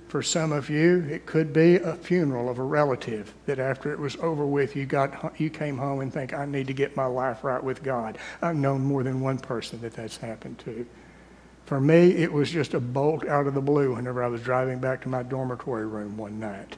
For 0.07 0.21
some 0.21 0.51
of 0.51 0.69
you, 0.69 1.07
it 1.09 1.25
could 1.25 1.53
be 1.53 1.75
a 1.75 1.95
funeral 1.95 2.49
of 2.49 2.59
a 2.59 2.63
relative 2.63 3.33
that 3.45 3.59
after 3.59 3.93
it 3.93 3.99
was 3.99 4.17
over 4.17 4.45
with, 4.45 4.75
you, 4.75 4.85
got, 4.85 5.39
you 5.39 5.49
came 5.49 5.77
home 5.77 6.01
and 6.01 6.11
think, 6.11 6.33
I 6.33 6.45
need 6.45 6.67
to 6.67 6.73
get 6.73 6.97
my 6.97 7.05
life 7.05 7.45
right 7.45 7.63
with 7.63 7.81
God. 7.81 8.17
I've 8.41 8.57
known 8.57 8.81
more 8.81 9.03
than 9.03 9.21
one 9.21 9.37
person 9.37 9.79
that 9.81 9.93
that's 9.93 10.17
happened 10.17 10.59
to. 10.59 10.85
For 11.65 11.79
me, 11.79 12.11
it 12.11 12.31
was 12.31 12.49
just 12.49 12.73
a 12.73 12.79
bolt 12.79 13.25
out 13.27 13.47
of 13.47 13.53
the 13.53 13.61
blue 13.61 13.95
whenever 13.95 14.23
I 14.23 14.27
was 14.27 14.41
driving 14.41 14.79
back 14.79 15.01
to 15.03 15.09
my 15.09 15.23
dormitory 15.23 15.85
room 15.85 16.17
one 16.17 16.39
night. 16.39 16.75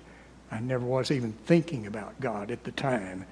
I 0.51 0.59
never 0.59 0.85
was 0.85 1.09
even 1.09 1.33
thinking 1.45 1.87
about 1.87 2.19
God 2.19 2.51
at 2.51 2.63
the 2.63 2.71
time. 2.71 3.25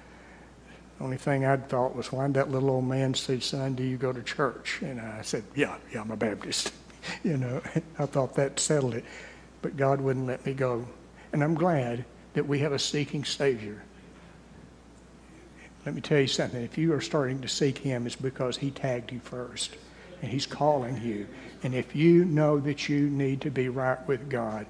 The 0.98 1.04
only 1.04 1.16
thing 1.18 1.44
I'd 1.44 1.68
thought 1.68 1.94
was 1.94 2.10
when 2.10 2.32
that 2.32 2.50
little 2.50 2.70
old 2.70 2.84
man 2.84 3.14
said, 3.14 3.42
Son, 3.42 3.74
do 3.74 3.84
you 3.84 3.96
go 3.96 4.12
to 4.12 4.22
church? 4.22 4.80
And 4.82 5.00
I 5.00 5.22
said, 5.22 5.44
Yeah, 5.54 5.76
yeah, 5.92 6.00
I'm 6.00 6.10
a 6.10 6.16
Baptist. 6.16 6.72
you 7.22 7.36
know, 7.36 7.60
I 7.98 8.06
thought 8.06 8.34
that 8.34 8.58
settled 8.58 8.94
it. 8.94 9.04
but 9.62 9.76
God 9.76 10.00
wouldn't 10.00 10.26
let 10.26 10.44
me 10.44 10.54
go. 10.54 10.84
And 11.32 11.42
I'm 11.44 11.54
glad 11.54 12.04
that 12.34 12.46
we 12.46 12.58
have 12.60 12.72
a 12.72 12.78
seeking 12.78 13.24
Savior. 13.24 13.82
Let 15.86 15.94
me 15.94 16.00
tell 16.00 16.20
you 16.20 16.26
something. 16.26 16.62
If 16.62 16.78
you 16.78 16.92
are 16.92 17.00
starting 17.00 17.40
to 17.40 17.48
seek 17.48 17.78
Him, 17.78 18.06
it's 18.06 18.16
because 18.16 18.56
He 18.56 18.70
tagged 18.70 19.12
you 19.12 19.20
first, 19.20 19.76
and 20.22 20.30
He's 20.30 20.46
calling 20.46 21.02
you. 21.02 21.26
And 21.62 21.74
if 21.74 21.94
you 21.94 22.24
know 22.24 22.58
that 22.60 22.88
you 22.88 23.10
need 23.10 23.42
to 23.42 23.50
be 23.50 23.68
right 23.68 23.98
with 24.08 24.30
God, 24.30 24.66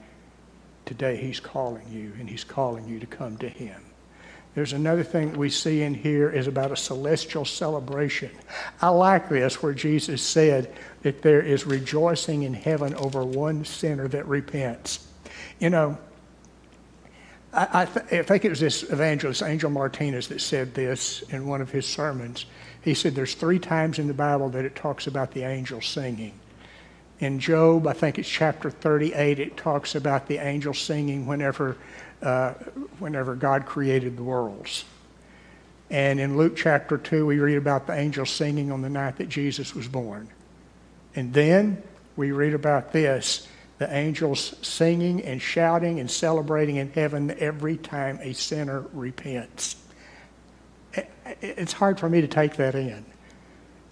today 0.84 1.16
He's 1.16 1.38
calling 1.38 1.86
you, 1.90 2.12
and 2.18 2.28
He's 2.28 2.44
calling 2.44 2.88
you 2.88 2.98
to 2.98 3.06
come 3.06 3.36
to 3.38 3.48
Him. 3.48 3.80
There's 4.54 4.74
another 4.74 5.02
thing 5.02 5.32
we 5.32 5.48
see 5.48 5.80
in 5.80 5.94
here 5.94 6.28
is 6.28 6.46
about 6.46 6.72
a 6.72 6.76
celestial 6.76 7.46
celebration. 7.46 8.30
I 8.82 8.88
like 8.88 9.30
this 9.30 9.62
where 9.62 9.72
Jesus 9.72 10.20
said 10.20 10.74
that 11.02 11.22
there 11.22 11.40
is 11.40 11.66
rejoicing 11.66 12.42
in 12.42 12.52
heaven 12.52 12.94
over 12.94 13.24
one 13.24 13.64
sinner 13.64 14.08
that 14.08 14.26
repents. 14.26 15.06
You 15.58 15.70
know, 15.70 15.98
I, 17.52 17.82
I, 17.82 17.84
th- 17.86 18.06
I 18.12 18.22
think 18.24 18.44
it 18.44 18.50
was 18.50 18.60
this 18.60 18.82
evangelist, 18.82 19.42
Angel 19.42 19.70
Martinez, 19.70 20.28
that 20.28 20.40
said 20.40 20.74
this 20.74 21.22
in 21.30 21.46
one 21.46 21.62
of 21.62 21.70
his 21.70 21.86
sermons. 21.86 22.44
He 22.82 22.94
said 22.94 23.14
there's 23.14 23.34
three 23.34 23.58
times 23.58 23.98
in 23.98 24.08
the 24.08 24.14
Bible 24.14 24.48
that 24.50 24.64
it 24.64 24.74
talks 24.74 25.06
about 25.06 25.32
the 25.32 25.42
angels 25.42 25.86
singing. 25.86 26.34
In 27.20 27.38
Job, 27.38 27.86
I 27.86 27.92
think 27.92 28.18
it's 28.18 28.28
chapter 28.28 28.70
38, 28.70 29.38
it 29.38 29.56
talks 29.56 29.94
about 29.94 30.26
the 30.26 30.38
angels 30.38 30.78
singing 30.78 31.26
whenever 31.26 31.76
uh, 32.22 32.54
whenever 32.98 33.34
God 33.34 33.66
created 33.66 34.16
the 34.16 34.22
worlds. 34.22 34.84
And 35.90 36.20
in 36.20 36.36
Luke 36.36 36.56
chapter 36.56 36.96
2, 36.96 37.26
we 37.26 37.38
read 37.38 37.58
about 37.58 37.86
the 37.86 37.94
angels 37.94 38.30
singing 38.30 38.70
on 38.70 38.80
the 38.80 38.88
night 38.88 39.16
that 39.16 39.28
Jesus 39.28 39.74
was 39.74 39.88
born. 39.88 40.28
And 41.14 41.34
then 41.34 41.82
we 42.16 42.32
read 42.32 42.54
about 42.54 42.92
this 42.92 43.46
the 43.78 43.92
angels 43.92 44.54
singing 44.62 45.22
and 45.22 45.42
shouting 45.42 45.98
and 45.98 46.08
celebrating 46.08 46.76
in 46.76 46.92
heaven 46.92 47.34
every 47.40 47.76
time 47.76 48.20
a 48.22 48.32
sinner 48.32 48.84
repents. 48.92 49.74
It's 51.40 51.72
hard 51.72 51.98
for 51.98 52.08
me 52.08 52.20
to 52.20 52.28
take 52.28 52.56
that 52.56 52.74
in. 52.74 53.04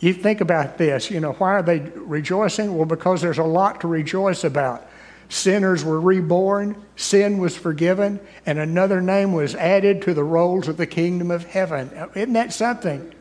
You 0.00 0.14
think 0.14 0.40
about 0.40 0.78
this, 0.78 1.10
you 1.10 1.20
know, 1.20 1.32
why 1.32 1.50
are 1.52 1.62
they 1.62 1.80
rejoicing? 1.80 2.76
Well, 2.76 2.86
because 2.86 3.20
there's 3.20 3.38
a 3.38 3.44
lot 3.44 3.82
to 3.82 3.88
rejoice 3.88 4.44
about. 4.44 4.86
Sinners 5.28 5.84
were 5.84 6.00
reborn, 6.00 6.82
sin 6.96 7.38
was 7.38 7.56
forgiven, 7.56 8.18
and 8.46 8.58
another 8.58 9.00
name 9.00 9.32
was 9.32 9.54
added 9.54 10.02
to 10.02 10.14
the 10.14 10.24
rolls 10.24 10.68
of 10.68 10.76
the 10.76 10.86
kingdom 10.86 11.30
of 11.30 11.44
heaven. 11.44 11.90
Isn't 12.14 12.32
that 12.32 12.52
something? 12.52 13.14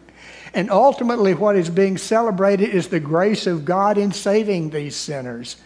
And 0.54 0.72
ultimately, 0.72 1.34
what 1.34 1.56
is 1.56 1.70
being 1.70 1.98
celebrated 1.98 2.70
is 2.70 2.88
the 2.88 3.00
grace 3.00 3.46
of 3.46 3.66
God 3.66 3.98
in 3.98 4.12
saving 4.12 4.72
these 4.72 4.96
sinners. 4.96 5.58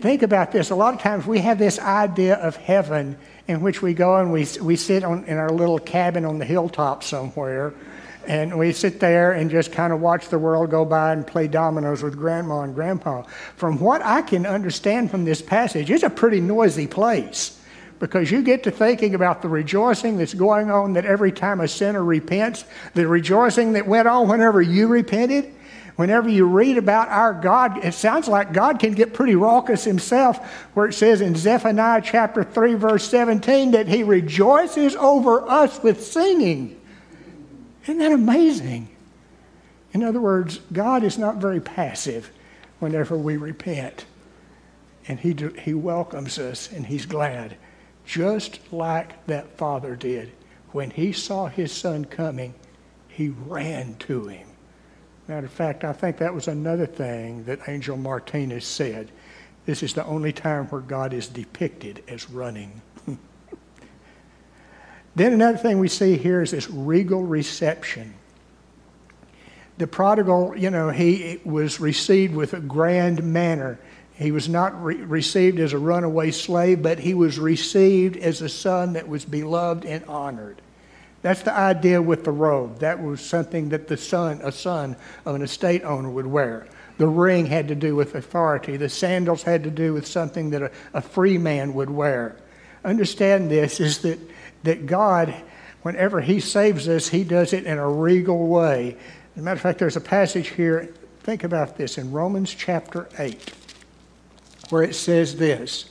Think 0.00 0.22
about 0.22 0.52
this. 0.52 0.70
A 0.70 0.74
lot 0.74 0.94
of 0.94 1.00
times 1.00 1.26
we 1.26 1.38
have 1.38 1.58
this 1.58 1.78
idea 1.78 2.34
of 2.34 2.56
heaven 2.56 3.16
in 3.48 3.60
which 3.60 3.82
we 3.82 3.94
go 3.94 4.16
and 4.16 4.32
we, 4.32 4.46
we 4.60 4.76
sit 4.76 5.04
on, 5.04 5.24
in 5.24 5.36
our 5.36 5.50
little 5.50 5.78
cabin 5.78 6.24
on 6.24 6.38
the 6.38 6.44
hilltop 6.44 7.02
somewhere 7.02 7.74
and 8.26 8.56
we 8.56 8.72
sit 8.72 9.00
there 9.00 9.32
and 9.32 9.50
just 9.50 9.72
kind 9.72 9.92
of 9.92 10.00
watch 10.00 10.28
the 10.28 10.38
world 10.38 10.70
go 10.70 10.84
by 10.84 11.12
and 11.12 11.26
play 11.26 11.48
dominoes 11.48 12.02
with 12.02 12.16
grandma 12.16 12.60
and 12.60 12.74
grandpa. 12.74 13.22
From 13.56 13.80
what 13.80 14.02
I 14.02 14.22
can 14.22 14.46
understand 14.46 15.10
from 15.10 15.24
this 15.24 15.42
passage, 15.42 15.90
it's 15.90 16.04
a 16.04 16.10
pretty 16.10 16.40
noisy 16.40 16.86
place 16.86 17.58
because 17.98 18.30
you 18.30 18.42
get 18.42 18.64
to 18.64 18.70
thinking 18.70 19.14
about 19.14 19.42
the 19.42 19.48
rejoicing 19.48 20.16
that's 20.16 20.34
going 20.34 20.70
on 20.70 20.92
that 20.94 21.04
every 21.04 21.32
time 21.32 21.60
a 21.60 21.68
sinner 21.68 22.04
repents, 22.04 22.64
the 22.94 23.06
rejoicing 23.06 23.72
that 23.72 23.86
went 23.86 24.08
on 24.08 24.28
whenever 24.28 24.62
you 24.62 24.88
repented. 24.88 25.52
Whenever 25.96 26.28
you 26.28 26.46
read 26.46 26.78
about 26.78 27.08
our 27.08 27.34
God, 27.34 27.84
it 27.84 27.92
sounds 27.92 28.26
like 28.26 28.52
God 28.52 28.78
can 28.78 28.92
get 28.92 29.12
pretty 29.12 29.34
raucous 29.34 29.84
himself, 29.84 30.38
where 30.74 30.86
it 30.86 30.94
says 30.94 31.20
in 31.20 31.36
Zephaniah 31.36 32.00
chapter 32.02 32.42
3, 32.42 32.74
verse 32.74 33.08
17, 33.08 33.72
that 33.72 33.88
he 33.88 34.02
rejoices 34.02 34.96
over 34.96 35.48
us 35.48 35.82
with 35.82 36.04
singing. 36.04 36.80
Isn't 37.82 37.98
that 37.98 38.12
amazing? 38.12 38.88
In 39.92 40.02
other 40.02 40.20
words, 40.20 40.60
God 40.72 41.04
is 41.04 41.18
not 41.18 41.36
very 41.36 41.60
passive 41.60 42.30
whenever 42.78 43.16
we 43.16 43.36
repent. 43.36 44.06
And 45.08 45.20
he, 45.20 45.36
he 45.60 45.74
welcomes 45.74 46.38
us 46.38 46.70
and 46.72 46.86
He's 46.86 47.06
glad, 47.06 47.56
just 48.06 48.60
like 48.72 49.26
that 49.26 49.58
father 49.58 49.96
did. 49.96 50.32
When 50.70 50.90
he 50.90 51.12
saw 51.12 51.46
his 51.46 51.70
son 51.70 52.06
coming, 52.06 52.54
he 53.06 53.28
ran 53.28 53.96
to 53.96 54.26
him. 54.26 54.48
Matter 55.28 55.46
of 55.46 55.52
fact, 55.52 55.84
I 55.84 55.92
think 55.92 56.18
that 56.18 56.34
was 56.34 56.48
another 56.48 56.86
thing 56.86 57.44
that 57.44 57.68
Angel 57.68 57.96
Martinez 57.96 58.64
said. 58.64 59.10
This 59.66 59.82
is 59.82 59.94
the 59.94 60.04
only 60.04 60.32
time 60.32 60.66
where 60.66 60.80
God 60.80 61.12
is 61.12 61.28
depicted 61.28 62.02
as 62.08 62.28
running. 62.28 62.82
Then 65.14 65.32
another 65.34 65.58
thing 65.58 65.78
we 65.78 65.88
see 65.88 66.16
here 66.16 66.42
is 66.42 66.52
this 66.52 66.70
regal 66.70 67.22
reception. 67.22 68.14
The 69.78 69.86
prodigal, 69.86 70.56
you 70.56 70.70
know, 70.70 70.90
he 70.90 71.40
was 71.44 71.80
received 71.80 72.34
with 72.34 72.54
a 72.54 72.60
grand 72.60 73.22
manner. 73.22 73.78
He 74.14 74.30
was 74.30 74.48
not 74.48 74.82
re- 74.82 74.96
received 74.96 75.58
as 75.58 75.72
a 75.72 75.78
runaway 75.78 76.30
slave, 76.30 76.82
but 76.82 76.98
he 76.98 77.14
was 77.14 77.38
received 77.38 78.16
as 78.16 78.40
a 78.40 78.48
son 78.48 78.94
that 78.94 79.08
was 79.08 79.24
beloved 79.24 79.84
and 79.84 80.04
honored. 80.04 80.62
That's 81.22 81.42
the 81.42 81.56
idea 81.56 82.02
with 82.02 82.24
the 82.24 82.32
robe. 82.32 82.80
That 82.80 83.02
was 83.02 83.20
something 83.20 83.70
that 83.70 83.88
the 83.88 83.96
son, 83.96 84.40
a 84.42 84.52
son 84.52 84.96
of 85.24 85.34
an 85.34 85.42
estate 85.42 85.84
owner 85.84 86.10
would 86.10 86.26
wear. 86.26 86.66
The 86.98 87.06
ring 87.06 87.46
had 87.46 87.68
to 87.68 87.74
do 87.74 87.96
with 87.96 88.14
authority. 88.14 88.76
The 88.76 88.88
sandals 88.88 89.42
had 89.42 89.64
to 89.64 89.70
do 89.70 89.94
with 89.94 90.06
something 90.06 90.50
that 90.50 90.62
a, 90.62 90.70
a 90.94 91.00
free 91.00 91.38
man 91.38 91.74
would 91.74 91.90
wear. 91.90 92.36
Understand 92.84 93.50
this 93.50 93.80
is 93.80 93.98
that 94.00 94.18
that 94.64 94.86
God, 94.86 95.34
whenever 95.82 96.20
He 96.20 96.40
saves 96.40 96.88
us, 96.88 97.08
He 97.08 97.24
does 97.24 97.52
it 97.52 97.64
in 97.64 97.78
a 97.78 97.88
regal 97.88 98.46
way. 98.46 98.96
As 99.34 99.40
a 99.40 99.44
matter 99.44 99.56
of 99.56 99.60
fact, 99.60 99.78
there's 99.78 99.96
a 99.96 100.00
passage 100.00 100.48
here, 100.48 100.92
think 101.20 101.44
about 101.44 101.76
this, 101.76 101.98
in 101.98 102.12
Romans 102.12 102.54
chapter 102.54 103.08
8, 103.18 103.52
where 104.70 104.82
it 104.82 104.94
says 104.94 105.36
this, 105.36 105.86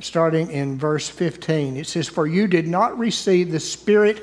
starting 0.00 0.50
in 0.50 0.78
verse 0.78 1.08
15. 1.08 1.76
It 1.76 1.86
says, 1.86 2.08
For 2.08 2.26
you 2.26 2.46
did 2.46 2.66
not 2.66 2.98
receive 2.98 3.50
the 3.52 3.60
spirit 3.60 4.22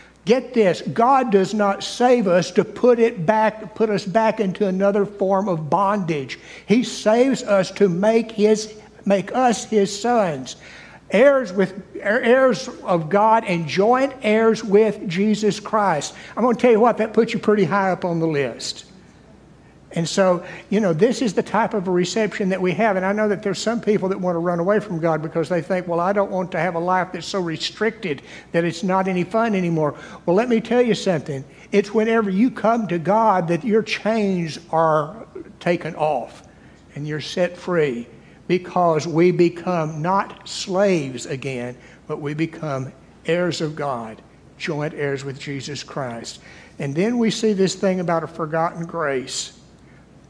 Get 0.25 0.53
this, 0.53 0.81
God 0.81 1.31
does 1.31 1.53
not 1.53 1.83
save 1.83 2.27
us 2.27 2.51
to 2.51 2.63
put 2.63 2.99
it 2.99 3.25
back, 3.25 3.73
put 3.73 3.89
us 3.89 4.05
back 4.05 4.39
into 4.39 4.67
another 4.67 5.05
form 5.05 5.47
of 5.47 5.69
bondage. 5.69 6.39
He 6.67 6.83
saves 6.83 7.41
us 7.43 7.71
to 7.71 7.89
make 7.89 8.31
his 8.31 8.73
make 9.03 9.33
us 9.33 9.65
his 9.65 9.99
sons 9.99 10.57
heirs 11.11 11.51
with 11.51 11.83
heirs 11.99 12.69
of 12.83 13.09
God 13.09 13.43
and 13.45 13.67
joint 13.67 14.13
heirs 14.23 14.63
with 14.63 15.07
Jesus 15.07 15.59
Christ. 15.59 16.13
I'm 16.35 16.43
going 16.43 16.55
to 16.55 16.61
tell 16.61 16.71
you 16.71 16.79
what, 16.79 16.97
that 16.97 17.13
puts 17.13 17.33
you 17.33 17.39
pretty 17.39 17.65
high 17.65 17.91
up 17.91 18.05
on 18.05 18.19
the 18.19 18.27
list. 18.27 18.85
And 19.93 20.07
so, 20.07 20.45
you 20.69 20.79
know, 20.79 20.93
this 20.93 21.21
is 21.21 21.33
the 21.33 21.43
type 21.43 21.73
of 21.73 21.87
a 21.87 21.91
reception 21.91 22.49
that 22.49 22.61
we 22.61 22.71
have. 22.73 22.95
And 22.95 23.05
I 23.05 23.11
know 23.11 23.27
that 23.27 23.43
there's 23.43 23.59
some 23.59 23.81
people 23.81 24.07
that 24.09 24.19
want 24.19 24.35
to 24.35 24.39
run 24.39 24.59
away 24.59 24.79
from 24.79 24.99
God 24.99 25.21
because 25.21 25.49
they 25.49 25.61
think, 25.61 25.87
well, 25.87 25.99
I 25.99 26.13
don't 26.13 26.31
want 26.31 26.51
to 26.53 26.59
have 26.59 26.75
a 26.75 26.79
life 26.79 27.09
that's 27.11 27.27
so 27.27 27.41
restricted 27.41 28.21
that 28.53 28.63
it's 28.63 28.83
not 28.83 29.07
any 29.07 29.23
fun 29.23 29.53
anymore. 29.53 29.95
Well, 30.25 30.35
let 30.35 30.47
me 30.47 30.61
tell 30.61 30.81
you 30.81 30.95
something. 30.95 31.43
It's 31.71 31.93
whenever 31.93 32.29
you 32.29 32.51
come 32.51 32.87
to 32.87 32.99
God 32.99 33.49
that 33.49 33.65
your 33.65 33.83
chains 33.83 34.59
are 34.71 35.27
taken 35.59 35.95
off 35.95 36.43
and 36.95 37.05
you're 37.07 37.21
set 37.21 37.57
free 37.57 38.07
because 38.47 39.07
we 39.07 39.31
become 39.31 40.01
not 40.01 40.47
slaves 40.47 41.25
again, 41.25 41.77
but 42.07 42.21
we 42.21 42.33
become 42.33 42.91
heirs 43.25 43.61
of 43.61 43.75
God, 43.75 44.21
joint 44.57 44.93
heirs 44.93 45.23
with 45.23 45.39
Jesus 45.39 45.83
Christ. 45.83 46.41
And 46.79 46.95
then 46.95 47.17
we 47.17 47.29
see 47.29 47.53
this 47.53 47.75
thing 47.75 47.99
about 47.99 48.23
a 48.23 48.27
forgotten 48.27 48.85
grace. 48.85 49.57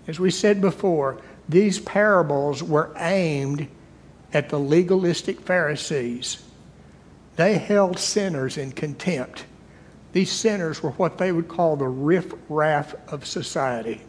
As 0.08 0.20
we 0.20 0.32
said 0.32 0.62
before, 0.62 1.22
these 1.48 1.80
parables 1.80 2.64
were 2.64 2.92
aimed 2.98 3.68
at 4.34 4.50
the 4.50 4.60
legalistic 4.60 5.42
Pharisees. 5.42 6.44
They 7.36 7.58
held 7.58 8.00
sinners 8.00 8.58
in 8.58 8.72
contempt. 8.72 9.46
These 10.14 10.32
sinners 10.32 10.84
were 10.84 10.92
what 10.92 11.18
they 11.18 11.32
would 11.32 11.48
call 11.48 11.76
the 11.76 11.88
riff-raff 11.88 12.96
of 13.08 13.26
society. 13.26 14.02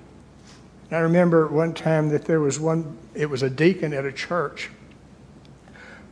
I 0.91 0.99
remember 0.99 1.49
one 1.49 1.73
time 1.73 2.11
that 2.11 2.27
there 2.27 2.41
was 2.41 2.61
one, 2.61 2.99
it 3.15 3.31
was 3.31 3.43
a 3.43 3.49
deacon 3.49 3.95
at 3.95 4.05
a 4.05 4.13
church 4.13 4.71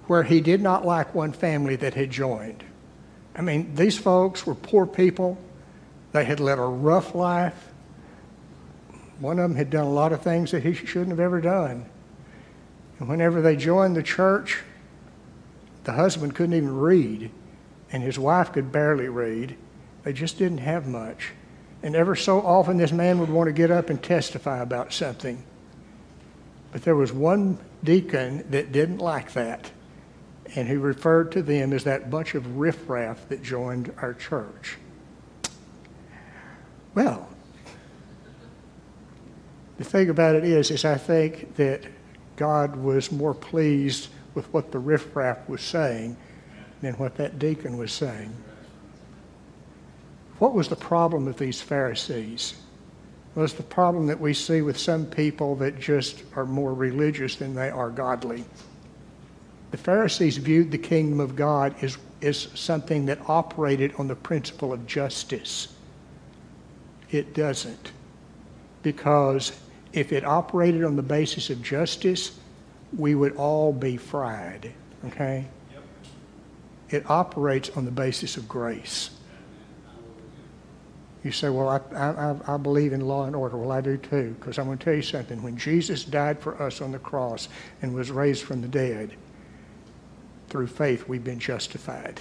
where 0.06 0.22
he 0.22 0.40
did 0.40 0.62
not 0.62 0.86
like 0.86 1.14
one 1.14 1.32
family 1.32 1.76
that 1.76 1.94
had 1.94 2.10
joined. 2.10 2.64
I 3.36 3.42
mean, 3.42 3.74
these 3.74 3.98
folks 3.98 4.46
were 4.46 4.54
poor 4.54 4.86
people. 4.86 5.38
They 6.12 6.24
had 6.24 6.40
led 6.40 6.58
a 6.58 6.62
rough 6.62 7.14
life. 7.14 7.69
One 9.20 9.38
of 9.38 9.50
them 9.50 9.56
had 9.56 9.70
done 9.70 9.84
a 9.84 9.90
lot 9.90 10.12
of 10.12 10.22
things 10.22 10.50
that 10.50 10.62
he 10.62 10.74
shouldn't 10.74 11.10
have 11.10 11.20
ever 11.20 11.40
done. 11.40 11.84
And 12.98 13.08
whenever 13.08 13.40
they 13.40 13.54
joined 13.54 13.94
the 13.94 14.02
church, 14.02 14.62
the 15.84 15.92
husband 15.92 16.34
couldn't 16.34 16.54
even 16.54 16.76
read, 16.76 17.30
and 17.92 18.02
his 18.02 18.18
wife 18.18 18.52
could 18.52 18.72
barely 18.72 19.08
read. 19.08 19.56
They 20.02 20.12
just 20.12 20.38
didn't 20.38 20.58
have 20.58 20.86
much. 20.86 21.32
And 21.82 21.94
ever 21.94 22.16
so 22.16 22.40
often, 22.40 22.76
this 22.76 22.92
man 22.92 23.18
would 23.18 23.30
want 23.30 23.48
to 23.48 23.52
get 23.52 23.70
up 23.70 23.90
and 23.90 24.02
testify 24.02 24.60
about 24.60 24.92
something. 24.92 25.42
But 26.72 26.82
there 26.82 26.96
was 26.96 27.12
one 27.12 27.58
deacon 27.82 28.44
that 28.50 28.72
didn't 28.72 28.98
like 28.98 29.32
that, 29.32 29.70
and 30.54 30.68
he 30.68 30.76
referred 30.76 31.32
to 31.32 31.42
them 31.42 31.72
as 31.72 31.84
that 31.84 32.10
bunch 32.10 32.34
of 32.34 32.58
riffraff 32.58 33.28
that 33.28 33.42
joined 33.42 33.92
our 34.00 34.14
church. 34.14 34.76
Well, 36.94 37.29
the 39.80 39.86
thing 39.86 40.10
about 40.10 40.34
it 40.34 40.44
is, 40.44 40.70
is 40.70 40.84
I 40.84 40.98
think 40.98 41.56
that 41.56 41.82
God 42.36 42.76
was 42.76 43.10
more 43.10 43.32
pleased 43.32 44.08
with 44.34 44.44
what 44.52 44.72
the 44.72 44.78
riffraff 44.78 45.48
was 45.48 45.62
saying 45.62 46.18
than 46.82 46.92
what 46.96 47.16
that 47.16 47.38
deacon 47.38 47.78
was 47.78 47.90
saying. 47.90 48.30
What 50.38 50.52
was 50.52 50.68
the 50.68 50.76
problem 50.76 51.24
with 51.24 51.38
these 51.38 51.62
Pharisees? 51.62 52.60
Was 53.34 53.54
the 53.54 53.62
problem 53.62 54.06
that 54.08 54.20
we 54.20 54.34
see 54.34 54.60
with 54.60 54.76
some 54.76 55.06
people 55.06 55.56
that 55.56 55.80
just 55.80 56.24
are 56.36 56.44
more 56.44 56.74
religious 56.74 57.36
than 57.36 57.54
they 57.54 57.70
are 57.70 57.88
godly. 57.88 58.44
The 59.70 59.78
Pharisees 59.78 60.36
viewed 60.36 60.72
the 60.72 60.76
kingdom 60.76 61.20
of 61.20 61.36
God 61.36 61.74
as, 61.80 61.96
as 62.20 62.48
something 62.54 63.06
that 63.06 63.30
operated 63.30 63.94
on 63.96 64.08
the 64.08 64.14
principle 64.14 64.74
of 64.74 64.86
justice. 64.86 65.68
It 67.10 67.32
doesn't. 67.32 67.92
Because 68.82 69.52
if 69.92 70.12
it 70.12 70.24
operated 70.24 70.84
on 70.84 70.96
the 70.96 71.02
basis 71.02 71.50
of 71.50 71.62
justice, 71.62 72.38
we 72.96 73.14
would 73.14 73.36
all 73.36 73.72
be 73.72 73.96
fried, 73.96 74.72
okay? 75.06 75.46
Yep. 75.72 75.82
It 76.90 77.10
operates 77.10 77.70
on 77.70 77.84
the 77.84 77.90
basis 77.90 78.36
of 78.36 78.48
grace. 78.48 79.10
You 81.22 81.32
say, 81.32 81.50
Well, 81.50 81.68
I, 81.68 81.80
I, 81.94 82.54
I 82.54 82.56
believe 82.56 82.92
in 82.92 83.02
law 83.02 83.24
and 83.24 83.36
order. 83.36 83.56
Well, 83.56 83.72
I 83.72 83.80
do 83.80 83.96
too, 83.96 84.34
because 84.38 84.58
I'm 84.58 84.66
going 84.66 84.78
to 84.78 84.84
tell 84.84 84.94
you 84.94 85.02
something. 85.02 85.42
When 85.42 85.56
Jesus 85.56 86.04
died 86.04 86.40
for 86.40 86.60
us 86.62 86.80
on 86.80 86.92
the 86.92 86.98
cross 86.98 87.48
and 87.82 87.94
was 87.94 88.10
raised 88.10 88.44
from 88.44 88.62
the 88.62 88.68
dead, 88.68 89.12
through 90.48 90.66
faith, 90.66 91.08
we've 91.08 91.22
been 91.22 91.38
justified. 91.38 92.20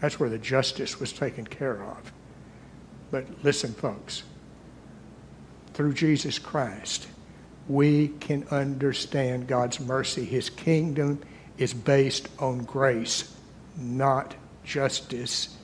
That's 0.00 0.18
where 0.18 0.28
the 0.28 0.38
justice 0.38 0.98
was 0.98 1.12
taken 1.12 1.46
care 1.46 1.82
of. 1.82 2.12
But 3.10 3.26
listen, 3.42 3.72
folks, 3.72 4.24
through 5.74 5.94
Jesus 5.94 6.38
Christ, 6.38 7.08
we 7.68 8.08
can 8.20 8.46
understand 8.50 9.46
God's 9.46 9.80
mercy. 9.80 10.24
His 10.24 10.50
kingdom 10.50 11.20
is 11.58 11.74
based 11.74 12.28
on 12.38 12.64
grace, 12.64 13.34
not 13.76 14.34
justice. 14.64 15.56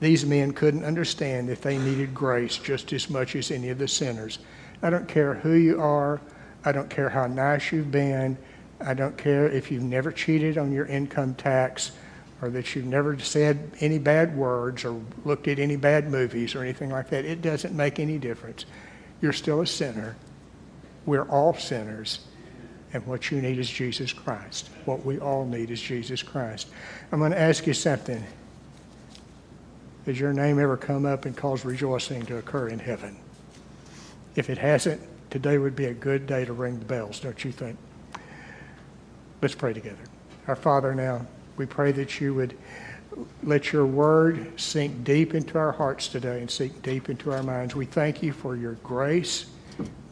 These 0.00 0.26
men 0.26 0.52
couldn't 0.52 0.84
understand 0.84 1.48
that 1.48 1.62
they 1.62 1.78
needed 1.78 2.14
grace 2.14 2.58
just 2.58 2.92
as 2.92 3.08
much 3.08 3.34
as 3.36 3.50
any 3.50 3.70
of 3.70 3.78
the 3.78 3.88
sinners. 3.88 4.38
I 4.82 4.90
don't 4.90 5.08
care 5.08 5.34
who 5.34 5.54
you 5.54 5.80
are. 5.80 6.20
I 6.64 6.72
don't 6.72 6.90
care 6.90 7.08
how 7.08 7.26
nice 7.26 7.72
you've 7.72 7.90
been. 7.90 8.36
I 8.80 8.94
don't 8.94 9.16
care 9.16 9.48
if 9.48 9.70
you've 9.70 9.82
never 9.82 10.12
cheated 10.12 10.58
on 10.58 10.72
your 10.72 10.86
income 10.86 11.34
tax 11.34 11.92
or 12.42 12.50
that 12.50 12.74
you've 12.74 12.84
never 12.84 13.18
said 13.18 13.70
any 13.80 13.98
bad 13.98 14.36
words 14.36 14.84
or 14.84 15.00
looked 15.24 15.48
at 15.48 15.58
any 15.58 15.76
bad 15.76 16.10
movies 16.10 16.54
or 16.54 16.62
anything 16.62 16.90
like 16.90 17.08
that. 17.10 17.24
It 17.24 17.40
doesn't 17.40 17.74
make 17.74 17.98
any 17.98 18.18
difference. 18.18 18.66
You're 19.20 19.32
still 19.32 19.60
a 19.60 19.66
sinner. 19.66 20.16
We're 21.04 21.28
all 21.28 21.54
sinners. 21.54 22.20
And 22.92 23.06
what 23.06 23.30
you 23.30 23.40
need 23.40 23.58
is 23.58 23.68
Jesus 23.68 24.12
Christ. 24.12 24.70
What 24.84 25.04
we 25.04 25.18
all 25.18 25.44
need 25.44 25.70
is 25.70 25.80
Jesus 25.80 26.22
Christ. 26.22 26.68
I'm 27.12 27.18
going 27.18 27.32
to 27.32 27.40
ask 27.40 27.66
you 27.66 27.74
something. 27.74 28.24
Has 30.06 30.20
your 30.20 30.32
name 30.32 30.60
ever 30.60 30.76
come 30.76 31.04
up 31.04 31.24
and 31.24 31.36
caused 31.36 31.64
rejoicing 31.64 32.24
to 32.26 32.38
occur 32.38 32.68
in 32.68 32.78
heaven? 32.78 33.16
If 34.36 34.50
it 34.50 34.58
hasn't, 34.58 35.00
today 35.30 35.58
would 35.58 35.74
be 35.74 35.86
a 35.86 35.94
good 35.94 36.26
day 36.26 36.44
to 36.44 36.52
ring 36.52 36.78
the 36.78 36.84
bells, 36.84 37.20
don't 37.20 37.44
you 37.44 37.50
think? 37.50 37.76
Let's 39.42 39.54
pray 39.54 39.72
together. 39.72 40.04
Our 40.46 40.56
Father, 40.56 40.94
now, 40.94 41.26
we 41.56 41.66
pray 41.66 41.90
that 41.92 42.20
you 42.20 42.34
would 42.34 42.56
let 43.42 43.72
your 43.72 43.86
word 43.86 44.60
sink 44.60 45.04
deep 45.04 45.34
into 45.34 45.58
our 45.58 45.72
hearts 45.72 46.08
today 46.08 46.40
and 46.40 46.50
sink 46.50 46.82
deep 46.82 47.08
into 47.08 47.32
our 47.32 47.42
minds. 47.42 47.74
We 47.74 47.86
thank 47.86 48.22
you 48.22 48.32
for 48.32 48.56
your 48.56 48.74
grace. 48.74 49.46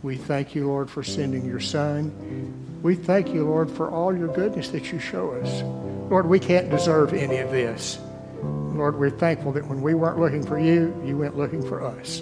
We 0.03 0.17
thank 0.17 0.55
you, 0.55 0.67
Lord, 0.67 0.91
for 0.91 1.03
sending 1.03 1.45
your 1.45 1.61
Son. 1.61 2.81
We 2.83 2.95
thank 2.95 3.29
you, 3.29 3.45
Lord, 3.47 3.71
for 3.71 3.91
all 3.91 4.15
your 4.15 4.29
goodness 4.29 4.69
that 4.71 4.93
you 4.93 4.99
show 4.99 5.33
us. 5.33 5.63
Lord, 6.11 6.27
we 6.27 6.39
can't 6.39 6.71
deserve 6.71 7.15
any 7.15 7.39
of 7.39 7.51
this. 7.51 7.99
Lord, 8.43 8.99
we're 8.99 9.11
thankful 9.11 9.53
that 9.53 9.67
when 9.67 9.81
we 9.81 9.95
weren't 9.95 10.19
looking 10.19 10.45
for 10.45 10.59
you, 10.59 10.95
you 11.05 11.17
went 11.17 11.37
looking 11.37 11.67
for 11.67 11.83
us. 11.83 12.21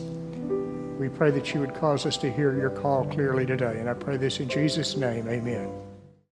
We 0.98 1.08
pray 1.08 1.32
that 1.32 1.52
you 1.52 1.60
would 1.60 1.74
cause 1.74 2.06
us 2.06 2.16
to 2.18 2.30
hear 2.30 2.56
your 2.56 2.70
call 2.70 3.04
clearly 3.06 3.44
today. 3.44 3.80
And 3.80 3.90
I 3.90 3.94
pray 3.94 4.16
this 4.16 4.38
in 4.38 4.48
Jesus' 4.48 4.96
name. 4.96 5.26
Amen. 5.28 5.91